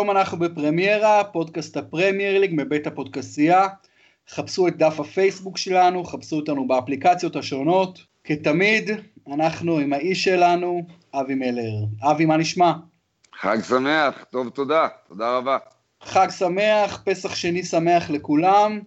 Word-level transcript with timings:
שלום, 0.00 0.10
אנחנו 0.10 0.38
בפרמיירה, 0.38 1.24
פודקאסט 1.24 1.76
הפרמייר 1.76 2.40
ליג 2.40 2.50
מבית 2.56 2.86
הפודקסייה. 2.86 3.68
חפשו 4.28 4.68
את 4.68 4.76
דף 4.76 5.00
הפייסבוק 5.00 5.58
שלנו, 5.58 6.04
חפשו 6.04 6.36
אותנו 6.36 6.68
באפליקציות 6.68 7.36
השונות. 7.36 7.98
כתמיד, 8.24 8.90
אנחנו 9.32 9.78
עם 9.78 9.92
האיש 9.92 10.24
שלנו, 10.24 10.82
אבי 11.14 11.34
מלר. 11.34 11.72
אבי, 12.10 12.24
מה 12.24 12.36
נשמע? 12.36 12.72
חג 13.40 13.58
שמח, 13.68 14.24
טוב, 14.30 14.48
תודה, 14.48 14.88
תודה 15.08 15.36
רבה. 15.36 15.58
חג 16.02 16.28
שמח, 16.38 17.02
פסח 17.04 17.34
שני 17.34 17.62
שמח 17.62 18.10
לכולם. 18.10 18.80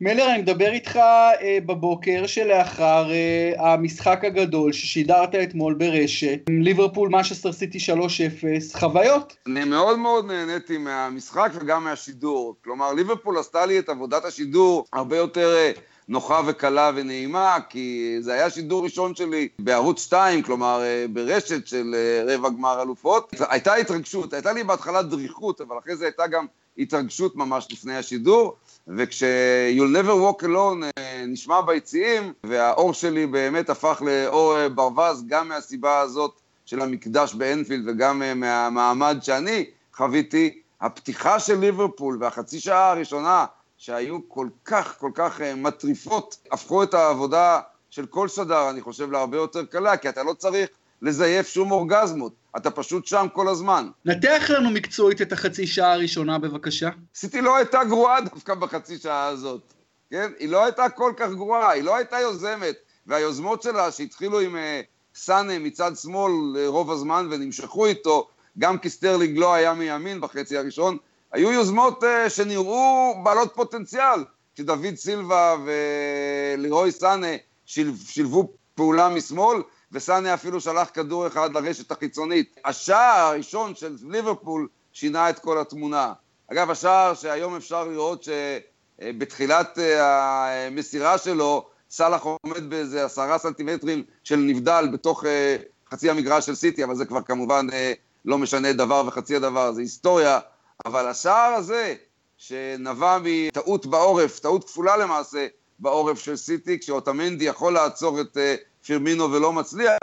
מלר, 0.00 0.30
אני 0.30 0.42
מדבר 0.42 0.72
איתך 0.72 0.96
אה, 0.96 1.58
בבוקר 1.66 2.26
שלאחר 2.26 3.10
אה, 3.10 3.72
המשחק 3.72 4.24
הגדול 4.24 4.72
ששידרת 4.72 5.34
אתמול 5.34 5.74
ברשת, 5.74 6.38
ליברפול 6.48 7.08
משסטר 7.08 7.52
סיטי 7.52 7.78
3-0, 7.78 8.78
חוויות. 8.78 9.36
אני 9.46 9.64
מאוד 9.64 9.98
מאוד 9.98 10.26
נהניתי 10.26 10.78
מהמשחק 10.78 11.50
וגם 11.54 11.84
מהשידור. 11.84 12.56
כלומר, 12.64 12.92
ליברפול 12.92 13.38
עשתה 13.38 13.66
לי 13.66 13.78
את 13.78 13.88
עבודת 13.88 14.24
השידור 14.24 14.84
הרבה 14.92 15.16
יותר 15.16 15.54
אה, 15.56 15.72
נוחה 16.08 16.40
וקלה 16.46 16.90
ונעימה, 16.94 17.56
כי 17.68 18.16
זה 18.20 18.32
היה 18.32 18.50
שידור 18.50 18.84
ראשון 18.84 19.14
שלי 19.14 19.48
בערוץ 19.58 20.02
2, 20.02 20.42
כלומר 20.42 20.82
אה, 20.82 21.06
ברשת 21.12 21.66
של 21.66 21.94
אה, 21.94 22.34
רבע 22.34 22.48
גמר 22.48 22.82
אלופות. 22.82 23.34
הייתה 23.48 23.74
התרגשות, 23.74 24.32
הייתה 24.32 24.52
לי 24.52 24.64
בהתחלה 24.64 25.02
דריכות, 25.02 25.60
אבל 25.60 25.78
אחרי 25.78 25.96
זה 25.96 26.04
הייתה 26.04 26.26
גם 26.26 26.46
התרגשות 26.78 27.36
ממש 27.36 27.68
לפני 27.72 27.96
השידור. 27.96 28.56
וכש-You'll 28.88 29.92
never 29.96 30.14
walk 30.14 30.42
alone 30.42 30.84
אה, 30.98 31.24
נשמע 31.26 31.60
ביציעים, 31.60 32.32
והאור 32.44 32.94
שלי 32.94 33.26
באמת 33.26 33.70
הפך 33.70 34.02
לאור 34.06 34.58
אה, 34.58 34.68
ברווז, 34.68 35.24
גם 35.26 35.48
מהסיבה 35.48 36.00
הזאת 36.00 36.40
של 36.66 36.82
המקדש 36.82 37.34
באנפילד 37.34 37.88
וגם 37.88 38.22
אה, 38.22 38.34
מהמעמד 38.34 39.18
שאני 39.22 39.64
חוויתי, 39.94 40.60
הפתיחה 40.80 41.40
של 41.40 41.58
ליברפול 41.58 42.18
והחצי 42.20 42.60
שעה 42.60 42.90
הראשונה, 42.90 43.46
שהיו 43.76 44.28
כל 44.28 44.48
כך 44.64 44.98
כל 44.98 45.10
כך 45.14 45.40
מטריפות, 45.40 46.36
הפכו 46.52 46.82
את 46.82 46.94
העבודה 46.94 47.60
של 47.90 48.06
כל 48.06 48.28
שדר, 48.28 48.70
אני 48.70 48.80
חושב, 48.80 49.10
להרבה 49.10 49.36
יותר 49.36 49.64
קלה, 49.64 49.96
כי 49.96 50.08
אתה 50.08 50.22
לא 50.22 50.32
צריך 50.32 50.68
לזייף 51.02 51.48
שום 51.48 51.70
אורגזמות. 51.70 52.32
אתה 52.56 52.70
פשוט 52.70 53.06
שם 53.06 53.26
כל 53.32 53.48
הזמן. 53.48 53.88
נתח 54.04 54.46
לנו 54.48 54.70
מקצועית 54.70 55.22
את 55.22 55.32
החצי 55.32 55.66
שעה 55.66 55.92
הראשונה 55.92 56.38
בבקשה. 56.38 56.88
סיטי 57.14 57.40
לא 57.40 57.56
הייתה 57.56 57.84
גרועה 57.84 58.20
דווקא 58.20 58.54
בחצי 58.54 58.98
שעה 58.98 59.26
הזאת, 59.26 59.72
כן? 60.10 60.30
היא 60.38 60.48
לא 60.48 60.64
הייתה 60.64 60.88
כל 60.88 61.12
כך 61.16 61.30
גרועה, 61.30 61.70
היא 61.70 61.82
לא 61.82 61.96
הייתה 61.96 62.20
יוזמת, 62.20 62.74
והיוזמות 63.06 63.62
שלה 63.62 63.92
שהתחילו 63.92 64.40
עם 64.40 64.56
uh, 64.56 64.58
סאנה 65.14 65.58
מצד 65.58 65.92
שמאל 65.96 66.32
uh, 66.32 66.68
רוב 66.68 66.90
הזמן 66.90 67.28
ונמשכו 67.30 67.86
איתו, 67.86 68.28
גם 68.58 68.78
כי 68.78 68.90
סטרלינג 68.90 69.38
לא 69.38 69.54
היה 69.54 69.74
מימין 69.74 70.20
בחצי 70.20 70.58
הראשון, 70.58 70.96
היו 71.32 71.52
יוזמות 71.52 72.02
uh, 72.02 72.30
שנראו 72.30 73.14
בעלות 73.24 73.52
פוטנציאל, 73.54 74.24
שדוד 74.54 74.94
סילבה 74.96 75.56
ולירוי 76.56 76.92
סאנה 76.92 77.36
שיל, 77.66 77.92
שילבו 78.06 78.52
פעולה 78.74 79.08
משמאל, 79.08 79.62
וסאנה 79.96 80.34
אפילו 80.34 80.60
שלח 80.60 80.90
כדור 80.94 81.26
אחד 81.26 81.52
לרשת 81.52 81.90
החיצונית. 81.90 82.56
השער 82.64 83.26
הראשון 83.26 83.74
של 83.74 83.96
ליברפול 84.08 84.68
שינה 84.92 85.30
את 85.30 85.38
כל 85.38 85.58
התמונה. 85.60 86.12
אגב, 86.52 86.70
השער 86.70 87.14
שהיום 87.14 87.56
אפשר 87.56 87.84
לראות 87.84 88.26
שבתחילת 89.02 89.78
אה, 89.78 90.66
המסירה 90.66 91.18
שלו, 91.18 91.68
סאלח 91.90 92.22
עומד 92.22 92.70
באיזה 92.70 93.04
עשרה 93.04 93.38
סנטימטרים 93.38 94.02
של 94.24 94.36
נבדל 94.36 94.88
בתוך 94.92 95.24
אה, 95.24 95.56
חצי 95.90 96.10
המגרש 96.10 96.46
של 96.46 96.54
סיטי, 96.54 96.84
אבל 96.84 96.94
זה 96.94 97.04
כבר 97.04 97.22
כמובן 97.22 97.66
אה, 97.72 97.92
לא 98.24 98.38
משנה 98.38 98.72
דבר 98.72 99.04
וחצי 99.06 99.36
הדבר, 99.36 99.72
זה 99.72 99.80
היסטוריה. 99.80 100.38
אבל 100.86 101.08
השער 101.08 101.54
הזה, 101.54 101.94
שנבע 102.36 103.18
מטעות 103.22 103.86
בעורף, 103.86 104.38
טעות 104.38 104.64
כפולה 104.64 104.96
למעשה, 104.96 105.46
בעורף 105.78 106.18
של 106.18 106.36
סיטי, 106.36 106.78
כשאוטמנדי 106.78 107.44
יכול 107.44 107.72
לעצור 107.72 108.20
את 108.20 108.38
פירמינו 108.86 109.32
ולא 109.32 109.52
מצליח, 109.52 109.98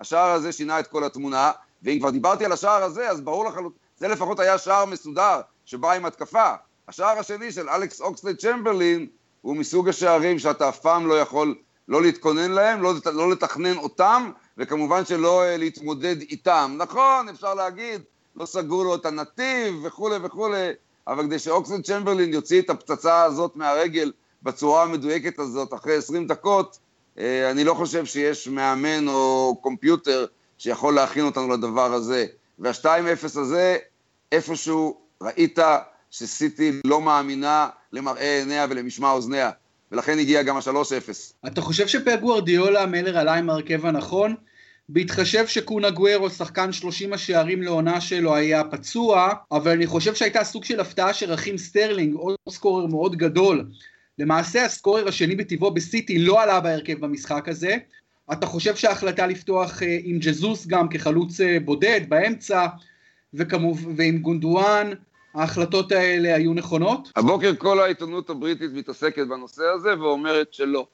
השער 0.00 0.30
הזה 0.30 0.52
שינה 0.52 0.80
את 0.80 0.86
כל 0.86 1.04
התמונה, 1.04 1.50
ואם 1.82 1.98
כבר 1.98 2.10
דיברתי 2.10 2.44
על 2.44 2.52
השער 2.52 2.82
הזה, 2.82 3.10
אז 3.10 3.20
ברור 3.20 3.44
לחלוטין, 3.44 3.78
זה 3.96 4.08
לפחות 4.08 4.40
היה 4.40 4.58
שער 4.58 4.84
מסודר, 4.84 5.40
שבא 5.64 5.92
עם 5.92 6.04
התקפה. 6.04 6.54
השער 6.88 7.18
השני 7.18 7.52
של 7.52 7.68
אלכס 7.68 8.00
אוקסלד 8.00 8.36
צ'מברלין, 8.36 9.06
הוא 9.42 9.56
מסוג 9.56 9.88
השערים 9.88 10.38
שאתה 10.38 10.68
אף 10.68 10.80
פעם 10.80 11.06
לא 11.06 11.14
יכול 11.20 11.54
לא 11.88 12.02
להתכונן 12.02 12.50
להם, 12.50 12.82
לא, 12.82 12.92
לא 13.12 13.30
לתכנן 13.30 13.76
אותם, 13.76 14.30
וכמובן 14.58 15.04
שלא 15.04 15.42
uh, 15.42 15.58
להתמודד 15.58 16.20
איתם. 16.20 16.74
נכון, 16.78 17.28
אפשר 17.28 17.54
להגיד, 17.54 18.02
לא 18.36 18.46
סגרו 18.46 18.84
לו 18.84 18.94
את 18.94 19.06
הנתיב 19.06 19.74
וכולי 19.82 20.16
וכולי, 20.22 20.70
אבל 21.06 21.24
כדי 21.24 21.38
שאוקסלד 21.38 21.84
צ'מברלין 21.84 22.32
יוציא 22.32 22.60
את 22.62 22.70
הפצצה 22.70 23.22
הזאת 23.22 23.56
מהרגל 23.56 24.12
בצורה 24.42 24.82
המדויקת 24.82 25.38
הזאת 25.38 25.74
אחרי 25.74 25.96
20 25.96 26.26
דקות, 26.26 26.78
אה, 26.78 26.83
אני 27.50 27.64
לא 27.64 27.74
חושב 27.74 28.04
שיש 28.04 28.48
מאמן 28.48 29.08
או 29.08 29.56
קומפיוטר 29.60 30.26
שיכול 30.58 30.94
להכין 30.94 31.24
אותנו 31.24 31.52
לדבר 31.52 31.92
הזה. 31.92 32.26
וה-2-0 32.58 33.24
הזה, 33.24 33.76
איפשהו 34.32 35.00
ראית 35.22 35.58
שסיטי 36.10 36.72
לא 36.84 37.00
מאמינה 37.00 37.68
למראה 37.92 38.38
עיניה 38.38 38.66
ולמשמע 38.70 39.10
אוזניה, 39.10 39.50
ולכן 39.92 40.18
הגיע 40.18 40.42
גם 40.42 40.56
ה-3-0. 40.56 41.46
אתה 41.46 41.60
חושב 41.60 41.86
שפפ 41.86 42.20
גוורדיאולה 42.20 42.86
מלר 42.86 43.18
עלה 43.18 43.34
עם 43.34 43.50
ההרכב 43.50 43.86
הנכון? 43.86 44.34
בהתחשב 44.88 45.46
שקון 45.46 45.90
אגוורו, 45.90 46.30
שחקן 46.30 46.72
30 46.72 47.12
השערים 47.12 47.62
לעונה 47.62 48.00
שלו, 48.00 48.34
היה 48.34 48.64
פצוע, 48.64 49.32
אבל 49.52 49.70
אני 49.70 49.86
חושב 49.86 50.14
שהייתה 50.14 50.44
סוג 50.44 50.64
של 50.64 50.80
הפתעה 50.80 51.14
שרחים 51.14 51.58
סטרלינג, 51.58 52.14
עוד 52.14 52.36
scorer 52.48 52.86
מאוד 52.86 53.16
גדול, 53.16 53.66
למעשה 54.18 54.64
ה 54.64 54.70
scorer 54.70 55.08
השני 55.08 55.36
בטבעו 55.36 55.70
בסיטי 55.70 56.18
לא 56.18 56.42
עלה 56.42 56.60
בהרכב 56.60 57.00
במשחק 57.00 57.48
הזה. 57.48 57.76
אתה 58.32 58.46
חושב 58.46 58.76
שההחלטה 58.76 59.26
לפתוח 59.26 59.82
אה, 59.82 59.98
עם 60.02 60.18
ג'זוס 60.18 60.66
גם 60.66 60.88
כחלוץ 60.88 61.40
אה, 61.40 61.58
בודד 61.64 62.00
באמצע, 62.08 62.66
וכמובן... 63.34 63.88
ועם 63.96 64.18
גונדואן, 64.18 64.90
ההחלטות 65.34 65.92
האלה 65.92 66.34
היו 66.34 66.54
נכונות? 66.54 67.12
הבוקר 67.16 67.54
כל 67.58 67.80
העיתונות 67.80 68.30
הבריטית 68.30 68.70
מתעסקת 68.72 69.26
בנושא 69.26 69.62
הזה 69.74 70.00
ואומרת 70.00 70.54
שלא, 70.54 70.86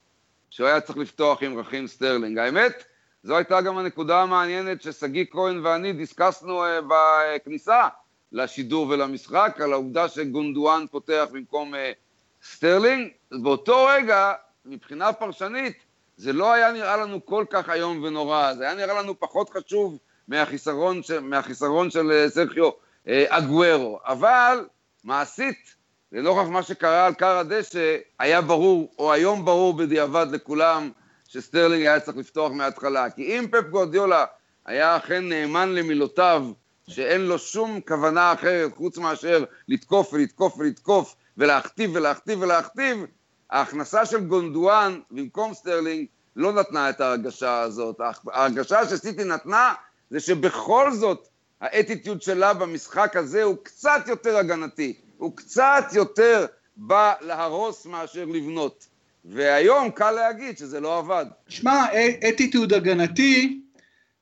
שהוא 0.50 0.66
היה 0.66 0.80
צריך 0.80 0.98
לפתוח 0.98 1.42
עם 1.42 1.59
רחים 1.58 1.86
סטרלינג. 1.86 2.38
האמת, 2.38 2.84
זו 3.22 3.36
הייתה 3.36 3.60
גם 3.60 3.78
הנקודה 3.78 4.22
המעניינת 4.22 4.82
ששגיא 4.82 5.25
כהן 5.30 5.66
ואני 5.66 5.92
דיסקסנו 5.92 6.64
uh, 6.64 6.69
בכניסה 6.88 7.88
לשידור 8.32 8.88
ולמשחק, 8.88 9.59
על 9.60 9.72
העובדה 9.72 10.09
שגונדואן 10.09 10.84
פותח 10.91 11.26
במקום 11.32 11.75
uh, 11.75 11.78
סטרלינג, 12.44 13.08
באותו 13.32 13.86
רגע, 13.86 14.32
מבחינה 14.64 15.12
פרשנית, 15.12 15.78
זה 16.16 16.32
לא 16.32 16.52
היה 16.52 16.72
נראה 16.72 16.96
לנו 16.96 17.26
כל 17.26 17.44
כך 17.50 17.70
איום 17.70 18.02
ונורא, 18.02 18.54
זה 18.54 18.64
היה 18.64 18.74
נראה 18.74 19.02
לנו 19.02 19.20
פחות 19.20 19.50
חשוב 19.50 19.98
מהחיסרון, 20.28 21.02
ש... 21.02 21.10
מהחיסרון 21.10 21.90
של 21.90 22.10
אה, 22.12 22.30
סרחיו 22.30 22.70
אה, 23.08 23.24
אגוורו, 23.28 23.98
אבל 24.04 24.66
מעשית, 25.04 25.74
לנוכח 26.12 26.48
מה 26.48 26.62
שקרה 26.62 27.06
על 27.06 27.14
כר 27.14 27.36
הדשא, 27.36 27.96
היה 28.18 28.40
ברור, 28.40 28.92
או 28.98 29.12
היום 29.12 29.44
ברור 29.44 29.74
בדיעבד 29.76 30.26
לכולם, 30.32 30.90
שסטרלינג 31.28 31.86
היה 31.86 32.00
צריך 32.00 32.16
לפתוח 32.16 32.52
מההתחלה. 32.52 33.10
כי 33.10 33.22
אם 33.22 33.46
פפ 33.50 33.64
גווארדיולה 33.70 34.24
היה 34.66 34.96
אכן 34.96 35.28
נאמן 35.28 35.74
למילותיו, 35.74 36.46
שאין 36.88 37.20
לו 37.20 37.38
שום 37.38 37.80
כוונה 37.88 38.32
אחרת 38.32 38.72
חוץ 38.76 38.98
מאשר 38.98 39.44
לתקוף 39.68 40.12
ולתקוף 40.12 40.59
ולתקוף 40.59 41.16
ולהכתיב 41.41 41.91
ולהכתיב 41.95 42.42
ולהכתיב, 42.42 42.98
ההכנסה 43.51 44.07
של 44.07 44.21
גונדואן 44.21 45.01
במקום 45.10 45.54
סטרלינג 45.54 46.07
לא 46.37 46.53
נתנה 46.53 46.91
את 46.91 47.01
ההרגשה 47.01 47.60
הזאת. 47.60 48.01
ההרגשה 48.33 48.89
שסיטי 48.89 49.25
נתנה 49.25 49.75
זה 50.10 50.21
שבכל 50.21 50.92
זאת 50.92 51.28
האטיטיוד 51.60 52.22
שלה 52.22 52.54
במשחק 52.54 53.16
הזה 53.16 53.42
הוא 53.42 53.57
קצת 53.63 54.04
יותר 54.07 54.37
הגנתי, 54.37 54.95
הוא 55.19 55.37
קצת 55.37 55.84
יותר 55.92 56.47
בא 56.77 57.15
להרוס 57.21 57.87
מאשר 57.87 58.25
לבנות. 58.25 58.87
והיום 59.25 59.91
קל 59.91 60.10
להגיד 60.10 60.59
שזה 60.59 60.81
לא 60.81 60.98
עבד. 60.98 61.27
שמע, 61.48 61.84
אטיטיוד 62.28 62.72
הגנתי, 62.72 63.60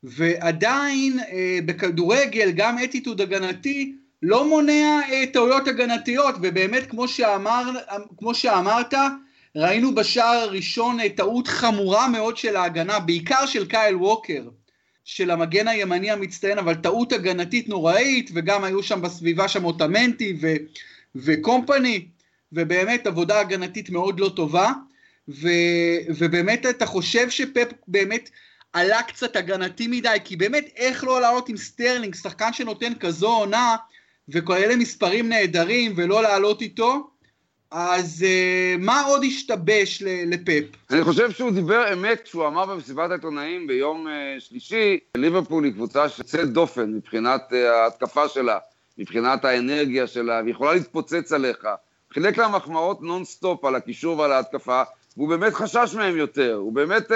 ועדיין 0.03 1.19
אה, 1.21 1.59
בכדורגל 1.67 2.51
גם 2.51 2.79
אטיטיוד 2.85 3.21
הגנתי 3.21 3.95
לא 4.23 4.49
מונע 4.49 5.01
אה, 5.11 5.25
טעויות 5.33 5.69
הגנתיות, 5.69 6.35
ובאמת 6.43 6.91
כמו, 6.91 7.09
שאמר, 7.09 7.71
כמו 8.19 8.35
שאמרת, 8.35 8.95
ראינו 9.57 9.95
בשער 9.95 10.37
הראשון 10.37 11.01
אה, 11.01 11.09
טעות 11.09 11.49
חמורה 11.49 12.09
מאוד 12.09 12.37
של 12.37 12.57
ההגנה, 12.57 12.99
בעיקר 12.99 13.47
של 13.47 13.67
קייל 13.67 13.97
ווקר, 13.97 14.43
של 15.05 15.31
המגן 15.31 15.69
הימני 15.69 16.11
המצטיין, 16.11 16.59
אבל 16.59 16.75
טעות 16.75 17.13
הגנתית 17.13 17.69
נוראית, 17.69 18.31
וגם 18.35 18.65
היו 18.65 18.83
שם 18.83 19.03
בסביבה 19.03 19.49
שם 19.49 19.65
אוטמנדי 19.65 20.39
ו, 20.41 20.55
וקומפני, 21.17 22.07
ובאמת 22.53 23.07
עבודה 23.07 23.41
הגנתית 23.41 23.91
מאוד 23.91 24.21
לא 24.21 24.33
טובה, 24.37 24.73
ו, 25.29 25.49
ובאמת 26.09 26.67
אתה 26.67 26.87
חושב 26.87 27.31
שפפ 27.31 27.73
באמת 27.89 28.31
עלה 28.73 29.03
קצת 29.03 29.37
הגנתי 29.37 29.87
מדי, 29.87 30.17
כי 30.25 30.37
באמת 30.37 30.65
איך 30.77 31.05
לא 31.05 31.21
לעלות 31.21 31.49
עם 31.49 31.57
סטרלינג, 31.57 32.15
שחקן 32.15 32.53
שנותן 32.53 32.95
כזו 33.01 33.29
עונה, 33.29 33.77
וכאלה 34.29 34.77
מספרים 34.77 35.29
נהדרים 35.29 35.93
ולא 35.97 36.23
לעלות 36.23 36.63
איתו, 36.63 37.11
אז 37.71 38.25
uh, 38.27 38.83
מה 38.83 39.03
עוד 39.03 39.25
השתבש 39.25 40.03
לפפ? 40.03 40.65
אני 40.91 41.05
חושב 41.05 41.31
שהוא 41.31 41.51
דיבר 41.51 41.93
אמת 41.93 42.21
כשהוא 42.25 42.47
אמר 42.47 42.67
במסיבת 42.67 43.11
העיתונאים 43.11 43.67
ביום 43.67 44.07
uh, 44.07 44.11
שלישי, 44.41 44.99
ליברפול 45.17 45.65
היא 45.65 45.73
קבוצה 45.73 46.09
שיוצאת 46.09 46.53
דופן 46.53 46.93
מבחינת 46.93 47.43
uh, 47.51 47.55
ההתקפה 47.55 48.29
שלה, 48.29 48.59
מבחינת 48.99 49.45
האנרגיה 49.45 50.07
שלה, 50.07 50.41
והיא 50.43 50.55
יכולה 50.55 50.75
להתפוצץ 50.75 51.33
עליך. 51.33 51.69
חילק 52.13 52.39
לה 52.39 52.49
מחמאות 52.49 53.03
נונסטופ 53.03 53.65
על 53.65 53.75
הקישור 53.75 54.19
ועל 54.19 54.33
ההתקפה, 54.33 54.83
והוא 55.17 55.29
באמת 55.29 55.55
חשש 55.55 55.95
מהם 55.95 56.17
יותר. 56.17 56.55
הוא 56.55 56.73
באמת, 56.73 57.11
uh, 57.11 57.15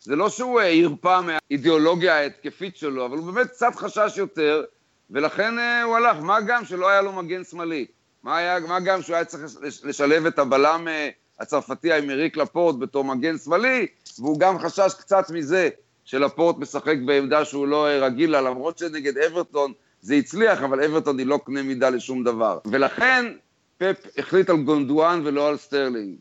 זה 0.00 0.16
לא 0.16 0.28
שהוא 0.28 0.60
הרפה 0.60 1.20
מהאידיאולוגיה 1.20 2.18
ההתקפית 2.18 2.76
שלו, 2.76 3.06
אבל 3.06 3.16
הוא 3.18 3.32
באמת 3.32 3.46
קצת 3.46 3.74
חשש 3.74 4.14
יותר, 4.16 4.64
ולכן 5.12 5.58
uh, 5.58 5.84
הוא 5.84 5.96
הלך. 5.96 6.16
מה 6.20 6.40
גם 6.40 6.64
שלא 6.64 6.88
היה 6.88 7.02
לו 7.02 7.12
מגן 7.12 7.44
שמאלי. 7.44 7.86
מה, 8.22 8.36
היה, 8.36 8.60
מה 8.60 8.80
גם 8.80 9.02
שהוא 9.02 9.16
היה 9.16 9.24
צריך 9.24 9.44
לשלב 9.84 10.26
את 10.26 10.38
הבלם 10.38 10.88
אה, 10.88 11.08
הצרפתי 11.40 11.92
איימריק 11.92 12.36
לפורט 12.36 12.76
בתור 12.78 13.04
מגן 13.04 13.38
שמאלי, 13.38 13.86
והוא 14.18 14.40
גם 14.40 14.58
חשש 14.58 14.94
קצת 14.98 15.30
מזה 15.30 15.68
שלפורט 16.04 16.56
משחק 16.58 16.96
בעמדה 17.06 17.44
שהוא 17.44 17.66
לא 17.66 17.86
אה, 17.86 17.98
רגיל 17.98 18.30
לה, 18.30 18.40
למרות 18.40 18.78
שנגד 18.78 19.18
אברטון 19.18 19.72
זה 20.00 20.14
הצליח, 20.14 20.62
אבל 20.62 20.84
אברטון 20.84 21.18
היא 21.18 21.26
לא 21.26 21.40
קנה 21.46 21.62
מידה 21.62 21.90
לשום 21.90 22.24
דבר. 22.24 22.58
ולכן 22.64 23.32
פפ 23.78 24.06
החליט 24.18 24.50
על 24.50 24.56
גונדואן 24.56 25.20
ולא 25.24 25.48
על 25.48 25.56
סטרלינג. 25.56 26.16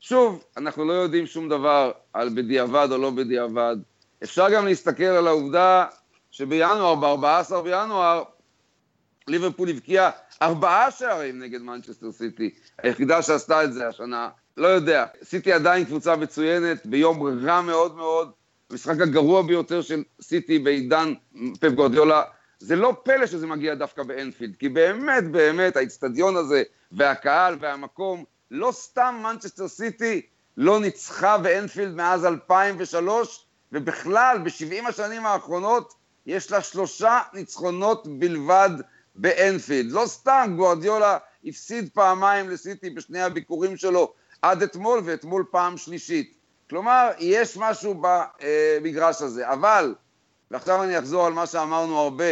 שוב, 0.00 0.44
אנחנו 0.56 0.84
לא 0.84 0.92
יודעים 0.92 1.26
שום 1.26 1.48
דבר 1.48 1.92
על 2.12 2.28
בדיעבד 2.28 2.88
או 2.90 2.98
לא 2.98 3.10
בדיעבד. 3.10 3.76
אפשר 4.22 4.50
גם 4.50 4.66
להסתכל 4.66 5.04
על 5.04 5.26
העובדה 5.26 5.84
שבינואר, 6.38 6.94
ב-14 6.94 7.60
בינואר, 7.62 8.22
ליברפול 9.28 9.68
הבקיעה 9.68 10.10
ארבעה 10.42 10.90
שערים 10.90 11.38
נגד 11.38 11.62
מנצ'סטר 11.62 12.12
סיטי, 12.12 12.50
היחידה 12.82 13.22
שעשתה 13.22 13.64
את 13.64 13.72
זה 13.72 13.88
השנה, 13.88 14.28
לא 14.56 14.66
יודע. 14.66 15.06
סיטי 15.22 15.52
עדיין 15.52 15.84
קבוצה 15.84 16.16
מצוינת, 16.16 16.86
ביום 16.86 17.46
רע 17.46 17.60
מאוד 17.60 17.96
מאוד, 17.96 18.30
המשחק 18.70 19.00
הגרוע 19.00 19.42
ביותר 19.42 19.82
של 19.82 20.02
סיטי 20.20 20.58
בעידן 20.58 21.14
פפ 21.60 21.72
גווארדיולה. 21.74 22.22
זה 22.58 22.76
לא 22.76 22.96
פלא 23.02 23.26
שזה 23.26 23.46
מגיע 23.46 23.74
דווקא 23.74 24.02
באנפילד, 24.02 24.56
כי 24.56 24.68
באמת 24.68 25.30
באמת 25.30 25.76
האיצטדיון 25.76 26.36
הזה 26.36 26.62
והקהל 26.92 27.56
והמקום, 27.60 28.24
לא 28.50 28.72
סתם 28.72 29.20
מנצ'סטר 29.22 29.68
סיטי 29.68 30.26
לא 30.56 30.80
ניצחה 30.80 31.38
באנפילד 31.38 31.94
מאז 31.94 32.26
2003, 32.26 33.46
ובכלל, 33.72 34.38
ב-70 34.44 34.88
השנים 34.88 35.26
האחרונות 35.26 35.97
יש 36.28 36.50
לה 36.50 36.62
שלושה 36.62 37.20
ניצחונות 37.32 38.06
בלבד 38.18 38.70
באנפילד. 39.14 39.92
לא 39.92 40.06
סתם 40.06 40.54
גוארדיולה 40.56 41.18
הפסיד 41.44 41.90
פעמיים 41.94 42.50
לסיטי 42.50 42.90
בשני 42.90 43.22
הביקורים 43.22 43.76
שלו 43.76 44.12
עד 44.42 44.62
אתמול, 44.62 45.00
ואתמול 45.04 45.44
פעם 45.50 45.76
שלישית. 45.76 46.34
כלומר, 46.70 47.10
יש 47.18 47.56
משהו 47.56 48.02
במגרש 48.02 49.22
הזה. 49.22 49.52
אבל, 49.52 49.94
ועכשיו 50.50 50.82
אני 50.82 50.98
אחזור 50.98 51.26
על 51.26 51.32
מה 51.32 51.46
שאמרנו 51.46 51.98
הרבה 51.98 52.24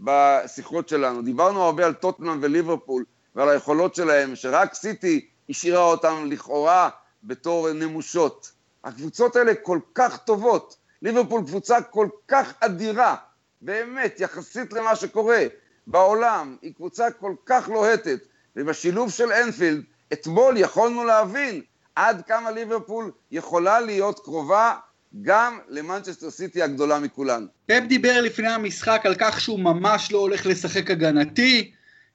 בשיחות 0.00 0.88
שלנו, 0.88 1.22
דיברנו 1.22 1.62
הרבה 1.62 1.86
על 1.86 1.92
טוטנאם 1.92 2.38
וליברפול 2.42 3.04
ועל 3.34 3.48
היכולות 3.48 3.94
שלהם, 3.94 4.36
שרק 4.36 4.74
סיטי 4.74 5.28
השאירה 5.50 5.82
אותם 5.84 6.24
לכאורה 6.26 6.88
בתור 7.24 7.72
נמושות. 7.72 8.52
הקבוצות 8.84 9.36
האלה 9.36 9.54
כל 9.54 9.78
כך 9.94 10.16
טובות. 10.16 10.76
ליברפול 11.02 11.42
קבוצה 11.46 11.82
כל 11.82 12.08
כך 12.28 12.52
אדירה, 12.60 13.16
באמת, 13.62 14.20
יחסית 14.20 14.72
למה 14.72 14.96
שקורה. 14.96 15.44
בעולם, 15.86 16.56
היא 16.62 16.74
קבוצה 16.74 17.10
כל 17.10 17.34
כך 17.46 17.68
לוהטת, 17.68 18.18
ובשילוב 18.56 19.10
של 19.10 19.32
אנפילד, 19.32 19.82
אתמול 20.12 20.56
יכולנו 20.56 21.04
להבין 21.04 21.62
עד 21.94 22.22
כמה 22.26 22.50
ליברפול 22.50 23.10
יכולה 23.30 23.80
להיות 23.80 24.20
קרובה 24.20 24.74
גם 25.22 25.58
למנצ'סטר 25.68 26.30
סיטי 26.30 26.62
הגדולה 26.62 26.98
מכולן. 26.98 27.46
פפ 27.66 27.82
דיבר 27.88 28.20
לפני 28.20 28.48
המשחק 28.48 29.00
על 29.04 29.14
כך 29.18 29.40
שהוא 29.40 29.60
ממש 29.60 30.12
לא 30.12 30.18
הולך 30.18 30.46
לשחק 30.46 30.90
הגנתי, 30.90 31.72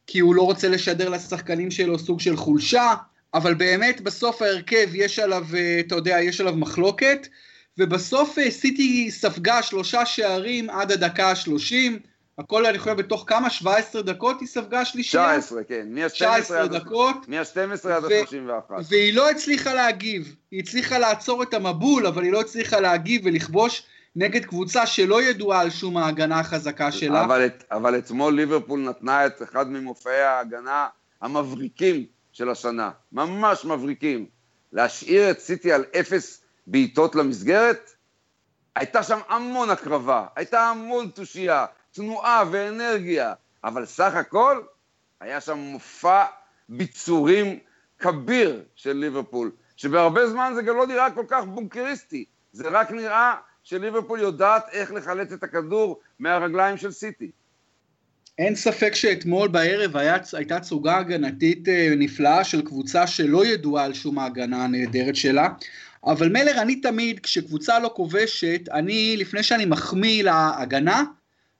כי 0.08 0.20
הוא 0.20 0.36
לא 0.36 0.42
רוצה 0.42 0.68
לשדר 0.68 1.10
לשחקנים 1.10 1.72
שלו 1.72 2.00
סוג 2.00 2.20
של 2.20 2.36
חולשה, 2.36 2.94
אבל 3.34 3.54
באמת 3.54 4.02
בסוף 4.02 4.42
ההרכב 4.42 4.90
יש 4.94 5.20
עליו, 5.20 5.46
אה, 5.54 5.80
אתה 5.80 5.96
יודע, 5.96 6.18
יש 6.22 6.42
עליו 6.42 6.56
מחלוקת, 6.56 7.28
ובסוף 7.78 8.40
אה, 8.40 8.52
סיטי 8.52 9.12
ספגה 9.12 9.64
שלושה 9.64 10.06
שערים 10.06 10.70
עד 10.70 10.92
הדקה 10.92 11.32
השלושים, 11.32 12.00
הכל 12.38 12.66
אני 12.66 12.80
חושב 12.80 12.96
בתוך 12.96 13.24
כמה? 13.28 13.50
17 13.50 14.02
דקות 14.02 14.40
היא 14.40 14.48
ספגה 14.48 14.86
שלישייה? 14.86 15.40
19, 15.40 15.64
כן. 15.64 15.88
מ-12 15.90 16.68
דקות. 16.68 17.16
מ-12 17.28 17.90
עד 17.90 18.04
ה-31. 18.04 18.74
והיא 18.90 19.14
לא 19.14 19.30
הצליחה 19.30 19.74
להגיב. 19.74 20.36
היא 20.52 20.60
הצליחה 20.60 20.98
לעצור 20.98 21.44
את 21.44 21.54
המבול, 21.54 22.08
אבל 22.08 22.24
היא 22.24 22.32
לא 22.32 22.42
הצליחה 22.42 22.80
להגיב 22.80 23.22
ולכבוש 23.26 23.84
נגד 24.16 24.46
קבוצה 24.46 24.86
שלא 24.86 25.24
ידועה 25.24 25.60
על 25.60 25.70
שום 25.70 25.98
ההגנה 25.98 26.40
החזקה 26.40 26.92
שלה. 26.92 27.24
אבל, 27.24 27.50
אבל 27.72 27.98
אתמול 27.98 28.34
ליברפול 28.36 28.80
נתנה 28.80 29.26
את 29.26 29.44
אחד 29.44 29.70
ממופעי 29.70 30.22
ההגנה 30.22 30.88
המבריקים 31.22 32.06
של 32.32 32.50
השנה. 32.50 32.92
ממש 33.12 33.66
מבריקים. 33.66 34.26
להשאיר 34.74 35.32
את 35.32 35.40
סיטי 35.40 35.72
על 35.72 35.84
אפס 36.00 36.43
בעיטות 36.68 37.16
למסגרת? 37.16 37.90
הייתה 38.76 39.04
שם 39.04 39.20
המון 39.30 39.70
הקרבה, 39.70 40.26
הייתה 40.36 40.70
המון 40.70 41.10
תושייה. 41.10 41.66
תנועה 41.92 42.44
ואנרגיה, 42.52 43.34
אבל 43.64 43.86
סך 43.86 44.16
הכל 44.16 44.62
היה 45.20 45.42
שם 45.42 45.58
מופע 45.58 46.26
ביצורים 46.70 47.60
כביר 48.00 48.64
של 48.76 48.94
ליברפול, 48.94 49.52
שבהרבה 49.76 50.28
זמן 50.28 50.52
זה 50.56 50.62
גם 50.62 50.78
לא 50.78 50.88
נראה 50.88 51.12
כל 51.12 51.26
כך 51.28 51.44
בונקריסטי, 51.44 52.26
זה 52.52 52.70
רק 52.70 52.92
נראה 52.92 53.36
שליברפול 53.64 54.20
יודעת 54.20 54.66
איך 54.72 54.92
לחלץ 54.92 55.32
את 55.32 55.44
הכדור 55.44 56.00
מהרגליים 56.20 56.78
של 56.78 56.92
סיטי. 56.92 57.32
אין 58.38 58.56
ספק 58.56 58.96
שאתמול 58.96 59.48
בערב 59.48 59.98
היה, 59.98 60.18
הייתה 60.34 60.60
תצוגה 60.60 60.98
הגנתית 60.98 61.70
אה, 61.70 61.94
נפלאה 61.98 62.44
של 62.44 62.62
קבוצה 62.62 63.08
שלא 63.08 63.46
ידועה 63.46 63.84
על 63.84 63.94
שום 63.94 64.20
ההגנה 64.20 64.64
הנהדרת 64.64 65.16
שלה, 65.16 65.50
אבל 66.06 66.30
מלר, 66.30 66.62
אני 66.62 66.76
תמיד, 66.76 67.20
כשקבוצה 67.20 67.80
לא 67.80 67.92
כובשת, 67.96 68.62
אני, 68.72 69.18
לפני 69.18 69.44
שאני 69.44 69.66
מחמיא 69.66 70.24
להגנה, 70.24 71.04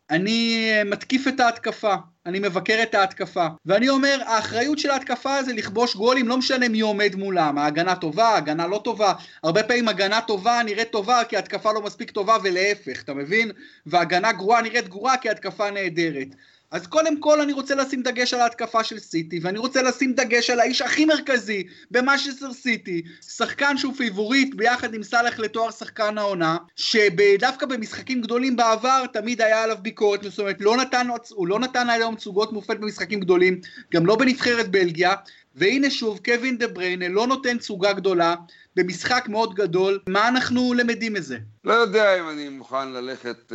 אני 0.10 0.70
מתקיף 0.86 1.28
את 1.28 1.40
ההתקפה, 1.40 1.96
אני 2.26 2.40
מבקר 2.40 2.80
את 2.84 2.96
ההתקפה, 2.96 3.48
ואני 3.66 3.90
אומר, 3.90 4.22
האחריות 4.26 4.80
של 4.80 4.90
ההתקפה 4.90 5.44
זה 5.44 5.54
לכבוש 5.54 5.96
גולים, 5.96 6.28
לא 6.28 6.38
משנה 6.38 6.68
מי 6.70 6.82
עומד 6.82 7.16
מולם, 7.16 7.58
ההגנה 7.58 7.96
טובה, 7.96 8.26
ההגנה 8.26 8.68
לא 8.68 8.82
טובה, 8.84 9.14
הרבה 9.44 9.64
פעמים 9.64 9.88
הגנה 9.88 10.22
טובה 10.22 10.62
נראית 10.66 10.92
טובה 10.92 11.24
כי 11.30 11.36
ההתקפה 11.36 11.74
לא 11.74 11.82
מספיק 11.82 12.12
טובה 12.12 12.38
ולהפך, 12.44 13.02
אתה 13.04 13.14
מבין? 13.14 13.52
והגנה 13.86 14.32
גרועה 14.32 14.62
נראית 14.62 14.88
גרועה 14.88 15.18
כי 15.18 15.30
ההתקפה 15.30 15.72
נהדרת. 15.72 16.28
אז 16.74 16.88
קודם 16.88 17.20
כל 17.20 17.42
אני 17.42 17.54
רוצה 17.54 17.76
לשים 17.76 18.02
דגש 18.02 18.34
על 18.34 18.42
ההתקפה 18.42 18.84
של 18.84 19.00
סיטי, 19.00 19.40
ואני 19.44 19.58
רוצה 19.58 19.82
לשים 19.82 20.14
דגש 20.14 20.50
על 20.50 20.60
האיש 20.60 20.82
הכי 20.82 21.06
מרכזי 21.06 21.64
במאשסטר 21.92 22.54
סיטי, 22.54 23.02
שחקן 23.22 23.78
שהוא 23.78 23.94
פיבוריט 23.94 24.56
ביחד 24.56 24.94
עם 24.94 25.04
סאלח 25.04 25.40
לתואר 25.40 25.72
שחקן 25.72 26.18
העונה, 26.18 26.58
שדווקא 26.76 27.66
במשחקים 27.66 28.22
גדולים 28.22 28.56
בעבר 28.56 29.06
תמיד 29.14 29.42
היה 29.42 29.64
עליו 29.64 29.78
ביקורת 29.82 30.24
מסוימת, 30.26 30.62
לא 30.62 30.78
נתן, 30.78 31.08
הוא 31.30 31.48
לא 31.48 31.60
נתן 31.60 31.90
היום 31.90 32.16
תצוגות 32.16 32.54
מופת 32.54 32.78
במשחקים 32.80 33.20
גדולים, 33.20 33.62
גם 33.94 34.06
לא 34.06 34.16
בנבחרת 34.16 34.70
בלגיה, 34.72 35.14
והנה 35.56 35.90
שוב 35.90 36.20
קווין 36.26 36.58
דה 36.58 36.68
בריינה 36.68 37.08
לא 37.08 37.28
נותן 37.28 37.58
תצוגה 37.58 37.94
גדולה, 37.94 38.36
במשחק 38.76 39.26
מאוד 39.30 39.54
גדול, 39.54 40.00
מה 40.10 40.28
אנחנו 40.28 40.74
למדים 40.74 41.14
מזה? 41.14 41.38
לא 41.64 41.74
יודע 41.74 42.20
אם 42.20 42.30
אני 42.30 42.50
מוכן 42.50 42.90
ללכת 42.90 43.38
uh, 43.50 43.54